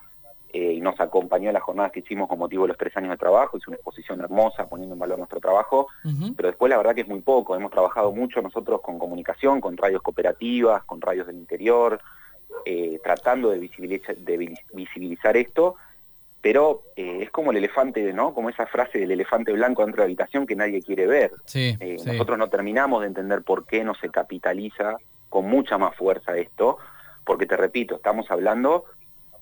eh, 0.58 0.72
y 0.72 0.80
nos 0.80 0.98
acompañó 1.00 1.50
en 1.50 1.52
las 1.52 1.62
jornadas 1.62 1.92
que 1.92 2.00
hicimos 2.00 2.30
con 2.30 2.38
motivo 2.38 2.62
de 2.62 2.68
los 2.68 2.78
tres 2.78 2.96
años 2.96 3.10
de 3.10 3.18
trabajo, 3.18 3.58
hizo 3.58 3.70
una 3.70 3.76
exposición 3.76 4.22
hermosa 4.22 4.66
poniendo 4.66 4.94
en 4.94 4.98
valor 4.98 5.18
nuestro 5.18 5.38
trabajo, 5.38 5.88
pero 6.34 6.48
después 6.48 6.70
la 6.70 6.78
verdad 6.78 6.94
que 6.94 7.02
es 7.02 7.08
muy 7.08 7.20
poco, 7.20 7.54
hemos 7.54 7.70
trabajado 7.70 8.10
mucho 8.10 8.40
nosotros 8.40 8.80
con 8.80 8.98
comunicación, 8.98 9.60
con 9.60 9.76
radios 9.76 10.00
cooperativas, 10.00 10.82
con 10.84 11.02
radios 11.02 11.26
del 11.26 11.36
interior, 11.36 12.00
eh, 12.64 12.98
tratando 13.04 13.50
de 13.50 13.58
visibilizar, 13.58 14.16
de 14.16 14.56
visibilizar 14.72 15.36
esto, 15.36 15.74
pero 16.40 16.84
eh, 16.96 17.18
es 17.20 17.30
como 17.30 17.50
el 17.50 17.58
elefante, 17.58 18.14
¿no? 18.14 18.32
Como 18.32 18.48
esa 18.48 18.66
frase 18.66 18.98
del 18.98 19.10
elefante 19.10 19.52
blanco 19.52 19.82
dentro 19.82 20.00
de 20.00 20.06
la 20.06 20.10
habitación 20.10 20.46
que 20.46 20.56
nadie 20.56 20.80
quiere 20.80 21.06
ver. 21.06 21.32
Nosotros 22.06 22.38
no 22.38 22.48
terminamos 22.48 23.02
de 23.02 23.08
entender 23.08 23.42
por 23.42 23.66
qué 23.66 23.84
no 23.84 23.94
se 23.94 24.08
capitaliza 24.08 24.96
con 25.28 25.50
mucha 25.50 25.76
más 25.76 25.94
fuerza 25.96 26.34
esto, 26.38 26.78
porque 27.26 27.44
te 27.44 27.58
repito, 27.58 27.96
estamos 27.96 28.30
hablando 28.30 28.84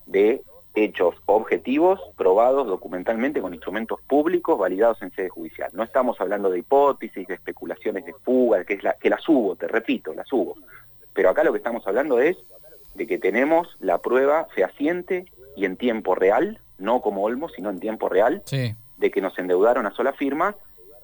de 0.06 0.42
hechos 0.74 1.14
objetivos, 1.26 2.00
probados 2.16 2.66
documentalmente 2.66 3.40
con 3.40 3.54
instrumentos 3.54 4.00
públicos 4.02 4.58
validados 4.58 5.00
en 5.02 5.12
sede 5.12 5.28
judicial. 5.28 5.70
No 5.72 5.84
estamos 5.84 6.20
hablando 6.20 6.50
de 6.50 6.58
hipótesis, 6.58 7.26
de 7.26 7.34
especulaciones 7.34 8.04
de 8.04 8.12
fuga, 8.24 8.64
que, 8.64 8.74
es 8.74 8.82
la, 8.82 8.94
que 8.94 9.08
las 9.10 9.26
hubo, 9.28 9.54
te 9.56 9.68
repito, 9.68 10.12
las 10.14 10.32
hubo. 10.32 10.56
Pero 11.12 11.30
acá 11.30 11.44
lo 11.44 11.52
que 11.52 11.58
estamos 11.58 11.86
hablando 11.86 12.20
es 12.20 12.36
de 12.94 13.06
que 13.06 13.18
tenemos 13.18 13.76
la 13.80 13.98
prueba 13.98 14.46
fehaciente 14.54 15.26
y 15.56 15.64
en 15.64 15.76
tiempo 15.76 16.14
real, 16.14 16.58
no 16.78 17.00
como 17.00 17.22
Olmo, 17.22 17.48
sino 17.48 17.70
en 17.70 17.78
tiempo 17.78 18.08
real, 18.08 18.42
de 18.50 19.10
que 19.10 19.20
nos 19.20 19.38
endeudaron 19.38 19.86
a 19.86 19.92
sola 19.92 20.12
firma. 20.12 20.56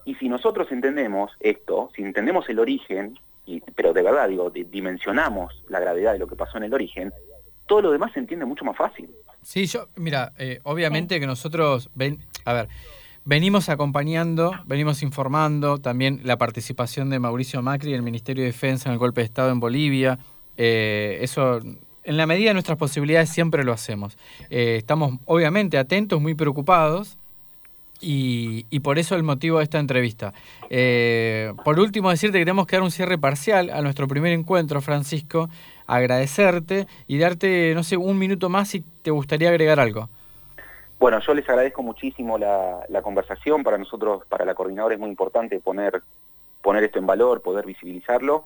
Y 0.03 0.15
si 0.15 0.27
nosotros 0.27 0.71
entendemos 0.71 1.31
esto, 1.39 1.89
si 1.95 2.01
entendemos 2.01 2.49
el 2.49 2.59
origen, 2.59 3.17
y, 3.45 3.61
pero 3.61 3.93
de 3.93 4.01
verdad 4.03 4.27
digo, 4.27 4.49
dimensionamos 4.49 5.63
la 5.69 5.79
gravedad 5.79 6.13
de 6.13 6.19
lo 6.19 6.27
que 6.27 6.35
pasó 6.35 6.57
en 6.57 6.65
el 6.65 6.73
origen, 6.73 7.13
todo 7.67 7.83
lo 7.83 7.91
demás 7.91 8.11
se 8.11 8.19
entiende 8.19 8.45
mucho 8.45 8.65
más 8.65 8.75
fácil. 8.75 9.09
Sí, 9.43 9.65
yo, 9.65 9.87
mira, 9.95 10.33
eh, 10.37 10.59
obviamente 10.63 11.19
que 11.19 11.25
nosotros, 11.25 11.89
ven, 11.95 12.19
a 12.45 12.53
ver, 12.53 12.69
venimos 13.25 13.69
acompañando, 13.69 14.53
venimos 14.65 15.01
informando 15.01 15.79
también 15.79 16.21
la 16.23 16.37
participación 16.37 17.09
de 17.09 17.19
Mauricio 17.19 17.61
Macri 17.61 17.91
y 17.91 17.93
el 17.93 18.03
Ministerio 18.03 18.43
de 18.43 18.51
Defensa 18.51 18.89
en 18.89 18.93
el 18.93 18.99
golpe 18.99 19.21
de 19.21 19.25
Estado 19.25 19.51
en 19.51 19.59
Bolivia. 19.59 20.19
Eh, 20.57 21.19
eso, 21.21 21.59
en 22.03 22.17
la 22.17 22.27
medida 22.27 22.49
de 22.49 22.53
nuestras 22.53 22.77
posibilidades, 22.77 23.29
siempre 23.29 23.63
lo 23.63 23.73
hacemos. 23.73 24.15
Eh, 24.49 24.75
estamos 24.77 25.17
obviamente 25.25 25.77
atentos, 25.77 26.21
muy 26.21 26.35
preocupados. 26.35 27.17
Y, 28.03 28.65
y, 28.71 28.79
por 28.79 28.97
eso 28.97 29.13
el 29.15 29.21
motivo 29.21 29.59
de 29.59 29.63
esta 29.65 29.77
entrevista. 29.77 30.33
por 31.63 31.79
último, 31.79 32.09
decirte 32.09 32.39
que 32.39 32.45
tenemos 32.45 32.65
que 32.65 32.75
dar 32.75 32.81
un 32.81 32.89
cierre 32.89 33.19
parcial 33.19 33.69
a 33.69 33.79
nuestro 33.83 34.07
primer 34.07 34.33
encuentro, 34.33 34.81
Francisco, 34.81 35.51
agradecerte 35.87 36.87
y 37.07 37.17
darte, 37.19 37.73
no 37.75 37.83
sé, 37.83 37.97
un 37.97 38.17
minuto 38.17 38.49
más 38.49 38.69
si 38.69 38.81
te 39.01 39.11
gustaría 39.11 39.49
agregar 39.49 39.79
algo. 39.79 40.09
Bueno, 40.99 41.19
yo 41.19 41.33
les 41.33 41.49
agradezco 41.49 41.81
muchísimo 41.81 42.37
la, 42.37 43.01
conversación. 43.01 43.63
Para 43.63 43.77
nosotros, 43.77 44.23
para 44.29 44.45
la 44.45 44.53
coordinadora, 44.53 44.93
es 44.93 44.99
muy 44.99 45.09
importante 45.09 45.59
poner, 45.59 46.01
poner 46.61 46.83
esto 46.83 46.99
en 46.99 47.07
valor, 47.07 47.41
poder 47.41 47.65
visibilizarlo. 47.65 48.43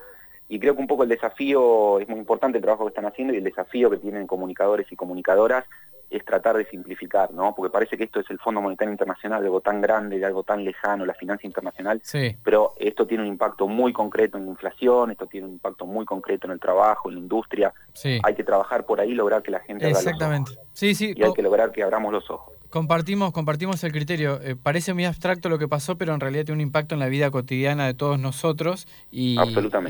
Y 0.48 0.60
creo 0.60 0.74
que 0.76 0.82
un 0.82 0.88
poco 0.88 1.04
el 1.04 1.10
desafío, 1.10 2.00
es 2.00 2.08
muy 2.08 2.20
importante 2.20 2.58
el 2.58 2.64
trabajo 2.64 2.86
que 2.86 2.90
están 2.90 3.08
haciendo 3.08 3.34
y 3.34 3.38
el 3.38 3.44
desafío 3.44 3.90
que 3.90 3.98
tienen 3.98 4.26
comunicadores 4.26 4.90
y 4.90 4.96
comunicadoras 4.96 5.66
es 6.10 6.24
tratar 6.24 6.58
de 6.58 6.66
simplificar, 6.66 7.32
¿no? 7.32 7.54
Porque 7.56 7.72
parece 7.72 7.98
que 7.98 8.06
esto 8.06 8.20
es 8.20 8.30
el 8.30 8.40
Fondo 8.40 8.62
Monetario 8.62 8.92
Internacional, 8.92 9.42
de 9.42 9.48
algo 9.48 9.62
tan 9.62 9.82
grande, 9.82 10.20
de 10.20 10.26
algo 10.26 10.44
tan 10.44 10.64
lejano, 10.64 11.06
la 11.06 11.14
financia 11.14 11.48
internacional, 11.48 12.02
sí. 12.04 12.36
pero 12.44 12.74
esto 12.78 13.06
tiene 13.06 13.24
un 13.24 13.30
impacto 13.30 13.68
muy 13.68 13.94
concreto 13.94 14.38
en 14.38 14.46
la 14.46 14.52
inflación, 14.52 15.12
esto 15.12 15.28
tiene 15.28 15.48
un 15.48 15.54
impacto 15.54 15.86
muy 15.86 16.06
concreto 16.06 16.48
en 16.48 16.54
el 16.54 16.60
trabajo, 16.60 17.10
en 17.10 17.16
la 17.16 17.22
industria. 17.22 17.74
Sí. 17.94 18.20
Hay 18.24 18.36
que 18.36 18.44
trabajar 18.44 18.86
por 18.86 19.00
ahí 19.00 19.14
lograr 19.14 19.42
que 19.42 19.52
la 19.52 19.60
gente 19.60 19.88
Exactamente. 19.88 20.52
Sí, 20.74 20.96
sí. 20.96 21.14
Y 21.16 21.24
hay 21.24 21.34
que 21.34 21.42
lograr 21.42 21.72
que 21.72 21.84
abramos 21.84 22.12
los 22.12 22.30
ojos. 22.30 22.54
Compartimos, 22.76 23.32
compartimos 23.32 23.82
el 23.86 23.94
criterio. 23.94 24.42
Eh, 24.42 24.58
parece 24.62 24.94
muy 24.94 25.06
abstracto 25.06 25.48
lo 25.48 25.58
que 25.58 25.66
pasó, 25.66 25.98
pero 25.98 26.14
en 26.14 26.20
realidad 26.20 26.44
tiene 26.44 26.58
un 26.58 26.68
impacto 26.68 26.94
en 26.94 27.00
la 27.00 27.08
vida 27.08 27.32
cotidiana 27.32 27.86
de 27.86 27.94
todos 27.94 28.20
nosotros 28.20 28.86
y, 29.14 29.38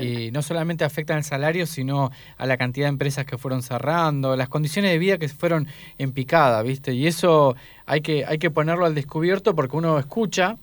y 0.00 0.30
no 0.30 0.40
solamente 0.40 0.84
afecta 0.84 1.16
al 1.16 1.24
salario, 1.24 1.66
sino 1.66 2.12
a 2.38 2.46
la 2.46 2.56
cantidad 2.56 2.86
de 2.86 2.90
empresas 2.90 3.26
que 3.26 3.38
fueron 3.38 3.64
cerrando, 3.64 4.36
las 4.36 4.48
condiciones 4.48 4.92
de 4.92 4.98
vida 4.98 5.18
que 5.18 5.28
fueron 5.28 5.66
en 5.98 6.12
picada, 6.12 6.62
¿viste? 6.62 6.94
Y 6.94 7.08
eso 7.08 7.56
hay 7.86 8.02
que, 8.02 8.24
hay 8.24 8.38
que 8.38 8.52
ponerlo 8.52 8.86
al 8.86 8.94
descubierto 8.94 9.56
porque 9.56 9.76
uno 9.76 9.98
escucha 9.98 10.56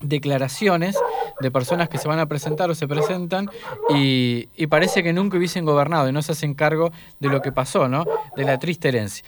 declaraciones 0.00 0.96
de 1.40 1.50
personas 1.50 1.88
que 1.88 1.98
se 1.98 2.06
van 2.06 2.20
a 2.20 2.26
presentar 2.26 2.70
o 2.70 2.76
se 2.76 2.86
presentan 2.86 3.50
y, 3.92 4.48
y 4.56 4.68
parece 4.68 5.02
que 5.02 5.12
nunca 5.12 5.36
hubiesen 5.36 5.64
gobernado 5.64 6.08
y 6.08 6.12
no 6.12 6.22
se 6.22 6.30
hacen 6.30 6.54
cargo 6.54 6.92
de 7.18 7.28
lo 7.28 7.42
que 7.42 7.50
pasó, 7.50 7.88
¿no? 7.88 8.04
De 8.36 8.44
la 8.44 8.60
triste 8.60 8.90
herencia. 8.90 9.24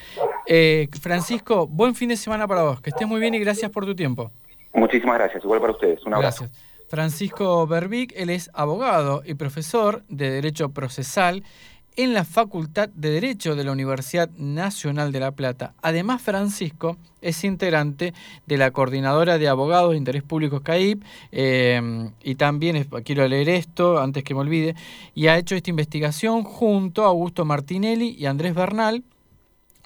Eh, 0.53 0.89
Francisco, 1.01 1.69
buen 1.69 1.95
fin 1.95 2.09
de 2.09 2.17
semana 2.17 2.49
para 2.49 2.65
vos. 2.65 2.81
Que 2.81 2.91
estés 2.91 3.07
muy 3.07 3.21
bien 3.21 3.35
y 3.35 3.39
gracias 3.39 3.71
por 3.71 3.87
tu 3.87 3.95
tiempo. 3.95 4.33
Muchísimas 4.75 5.17
gracias. 5.17 5.45
Igual 5.45 5.61
para 5.61 5.73
ustedes. 5.73 6.05
Un 6.05 6.15
abrazo. 6.15 6.45
Gracias. 6.45 6.65
Francisco 6.89 7.69
Berbic, 7.69 8.13
él 8.17 8.31
es 8.31 8.51
abogado 8.53 9.23
y 9.25 9.35
profesor 9.35 10.03
de 10.09 10.29
Derecho 10.29 10.71
Procesal 10.71 11.45
en 11.95 12.15
la 12.15 12.25
Facultad 12.25 12.89
de 12.89 13.11
Derecho 13.11 13.55
de 13.55 13.63
la 13.63 13.71
Universidad 13.71 14.29
Nacional 14.39 15.13
de 15.13 15.21
La 15.21 15.31
Plata. 15.31 15.73
Además, 15.83 16.21
Francisco 16.21 16.97
es 17.23 17.45
integrante 17.45 18.13
de 18.47 18.57
la 18.57 18.73
Coordinadora 18.73 19.39
de 19.39 19.47
Abogados 19.47 19.93
de 19.93 19.99
Interés 19.99 20.25
Público 20.25 20.63
CAIP 20.63 21.01
eh, 21.31 22.11
y 22.25 22.35
también, 22.35 22.89
quiero 23.05 23.29
leer 23.29 23.51
esto 23.51 24.01
antes 24.01 24.25
que 24.25 24.35
me 24.35 24.41
olvide, 24.41 24.75
y 25.15 25.29
ha 25.29 25.39
hecho 25.39 25.55
esta 25.55 25.71
investigación 25.71 26.43
junto 26.43 27.05
a 27.05 27.09
Augusto 27.09 27.45
Martinelli 27.45 28.17
y 28.19 28.27
Andrés 28.27 28.53
Bernal. 28.53 29.05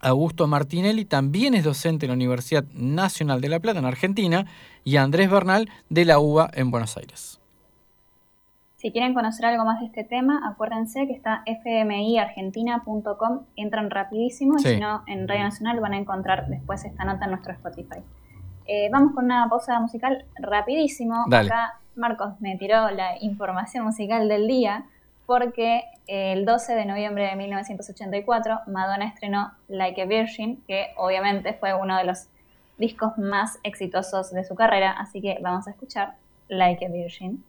Augusto 0.04 0.46
Martinelli 0.46 1.04
también 1.04 1.54
es 1.54 1.64
docente 1.64 2.06
en 2.06 2.10
la 2.10 2.14
Universidad 2.14 2.64
Nacional 2.74 3.40
de 3.40 3.48
La 3.48 3.58
Plata 3.58 3.78
en 3.78 3.86
Argentina 3.86 4.44
y 4.84 4.96
Andrés 4.96 5.30
Bernal 5.30 5.70
de 5.88 6.04
la 6.04 6.18
UBA 6.18 6.50
en 6.52 6.70
Buenos 6.70 6.96
Aires. 6.96 7.40
Si 8.76 8.92
quieren 8.92 9.14
conocer 9.14 9.46
algo 9.46 9.64
más 9.64 9.80
de 9.80 9.86
este 9.86 10.04
tema, 10.04 10.46
acuérdense 10.46 11.06
que 11.06 11.14
está 11.14 11.42
fmiargentina.com, 11.46 13.40
entran 13.56 13.88
rapidísimo 13.88 14.58
y 14.58 14.62
si 14.62 14.76
no, 14.78 15.02
en 15.06 15.26
Radio 15.26 15.44
Nacional 15.44 15.80
van 15.80 15.94
a 15.94 15.96
encontrar 15.96 16.48
después 16.48 16.84
esta 16.84 17.06
nota 17.06 17.24
en 17.24 17.30
nuestro 17.30 17.54
Spotify. 17.54 18.00
Eh, 18.66 18.90
vamos 18.92 19.14
con 19.14 19.24
una 19.24 19.48
pausa 19.48 19.80
musical 19.80 20.26
rapidísimo. 20.36 21.24
Acá 21.32 21.80
Marcos 21.96 22.38
me 22.40 22.58
tiró 22.58 22.90
la 22.90 23.16
información 23.22 23.84
musical 23.84 24.28
del 24.28 24.46
día 24.46 24.84
porque 25.24 25.84
el 26.06 26.44
12 26.44 26.74
de 26.74 26.84
noviembre 26.84 27.26
de 27.28 27.36
1984 27.36 28.60
Madonna 28.66 29.06
estrenó 29.06 29.52
Like 29.68 30.02
a 30.02 30.06
Virgin, 30.06 30.62
que 30.66 30.88
obviamente 30.96 31.54
fue 31.54 31.74
uno 31.74 31.96
de 31.96 32.04
los 32.04 32.28
discos 32.78 33.16
más 33.18 33.58
exitosos 33.62 34.32
de 34.32 34.44
su 34.44 34.54
carrera, 34.54 34.92
así 34.92 35.20
que 35.20 35.38
vamos 35.40 35.66
a 35.66 35.70
escuchar 35.70 36.14
Like 36.48 36.84
a 36.84 36.88
Virgin. 36.88 37.44